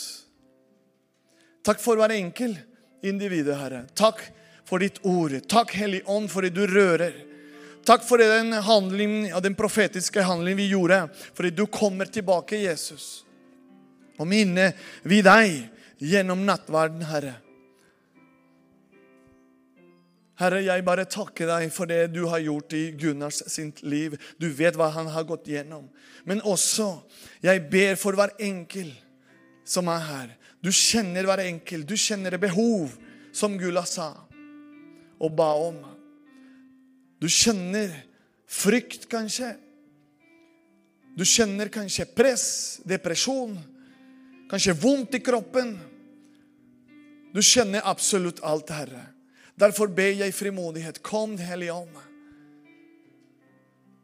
Takk 1.66 1.82
for 1.82 2.00
hver 2.00 2.14
enkel 2.16 2.56
individ, 3.04 3.50
Herre. 3.58 3.84
Takk 3.98 4.22
for 4.68 4.84
ditt 4.84 5.00
ord. 5.08 5.36
Takk, 5.50 5.74
Hellig 5.76 6.04
Ånd, 6.10 6.30
fordi 6.32 6.52
du 6.54 6.64
rører. 6.70 7.16
Takk 7.84 8.06
for 8.08 8.22
den, 8.22 8.54
handling, 8.64 9.16
den 9.44 9.56
profetiske 9.60 10.24
handlingen 10.24 10.62
vi 10.62 10.70
gjorde, 10.72 11.02
fordi 11.36 11.52
du 11.52 11.66
kommer 11.68 12.08
tilbake, 12.08 12.62
Jesus. 12.64 13.26
Og 14.16 14.30
minner 14.30 14.72
vi 15.04 15.20
deg 15.26 15.66
gjennom 16.00 16.46
nattverden, 16.48 17.04
Herre. 17.10 17.36
Herre, 20.42 20.64
jeg 20.66 20.86
bare 20.86 21.06
takker 21.06 21.50
deg 21.50 21.70
for 21.74 21.90
det 21.90 22.08
du 22.14 22.24
har 22.32 22.42
gjort 22.42 22.74
i 22.74 22.88
Gunnars 22.98 23.44
sitt 23.54 23.84
liv. 23.86 24.16
Du 24.42 24.48
vet 24.50 24.76
hva 24.80 24.90
han 24.96 25.12
har 25.14 25.28
gått 25.30 25.50
gjennom. 25.52 25.86
Men 26.26 26.42
også, 26.42 26.90
jeg 27.46 27.62
ber 27.70 28.00
for 28.02 28.18
hver 28.18 28.34
enkel 28.42 28.90
som 29.68 29.92
er 29.94 30.02
her. 30.08 30.32
Du 30.64 30.72
kjenner 30.74 31.28
hver 31.28 31.44
enkel. 31.46 31.86
Du 31.86 31.94
kjenner 32.00 32.40
behov, 32.42 32.96
som 33.34 33.58
Gula 33.58 33.86
sa 33.90 34.14
og 35.24 35.32
ba 35.38 35.54
om. 35.56 35.78
Du 37.22 37.30
kjenner 37.32 37.94
frykt, 38.50 39.06
kanskje. 39.12 39.54
Du 41.16 41.24
kjenner 41.24 41.70
kanskje 41.72 42.10
press, 42.10 42.46
depresjon, 42.90 43.54
kanskje 44.52 44.76
vondt 44.76 45.16
i 45.16 45.22
kroppen. 45.24 45.76
Du 47.34 47.40
kjenner 47.42 47.86
absolutt 47.88 48.42
alt, 48.44 48.74
Herre. 48.74 49.13
Derfor 49.60 49.88
ber 49.88 50.16
jeg 50.24 50.34
frimodighet. 50.34 51.02
Kom, 51.04 51.38
Hellige 51.38 51.74
Ånd. 51.74 51.98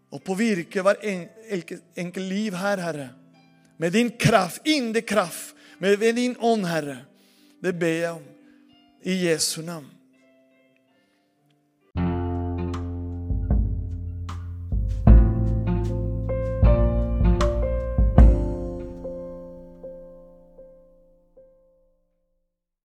Og 0.09 0.23
påvirke 0.25 0.81
hver 0.81 1.01
enkel, 1.05 1.81
enkel 1.97 2.23
liv 2.29 2.57
her, 2.57 2.81
Herre. 2.81 3.09
Med 3.77 3.93
din 3.93 4.11
kraft, 4.19 4.65
indre 4.65 5.01
kraft, 5.01 5.55
med 5.79 6.01
din 6.15 6.35
ånd, 6.39 6.65
Herre. 6.65 6.97
Det 7.63 7.75
ber 7.79 7.87
jeg 7.87 8.11
om 8.11 8.25
i 9.03 9.15
Jesu 9.27 9.61
navn. 9.61 9.98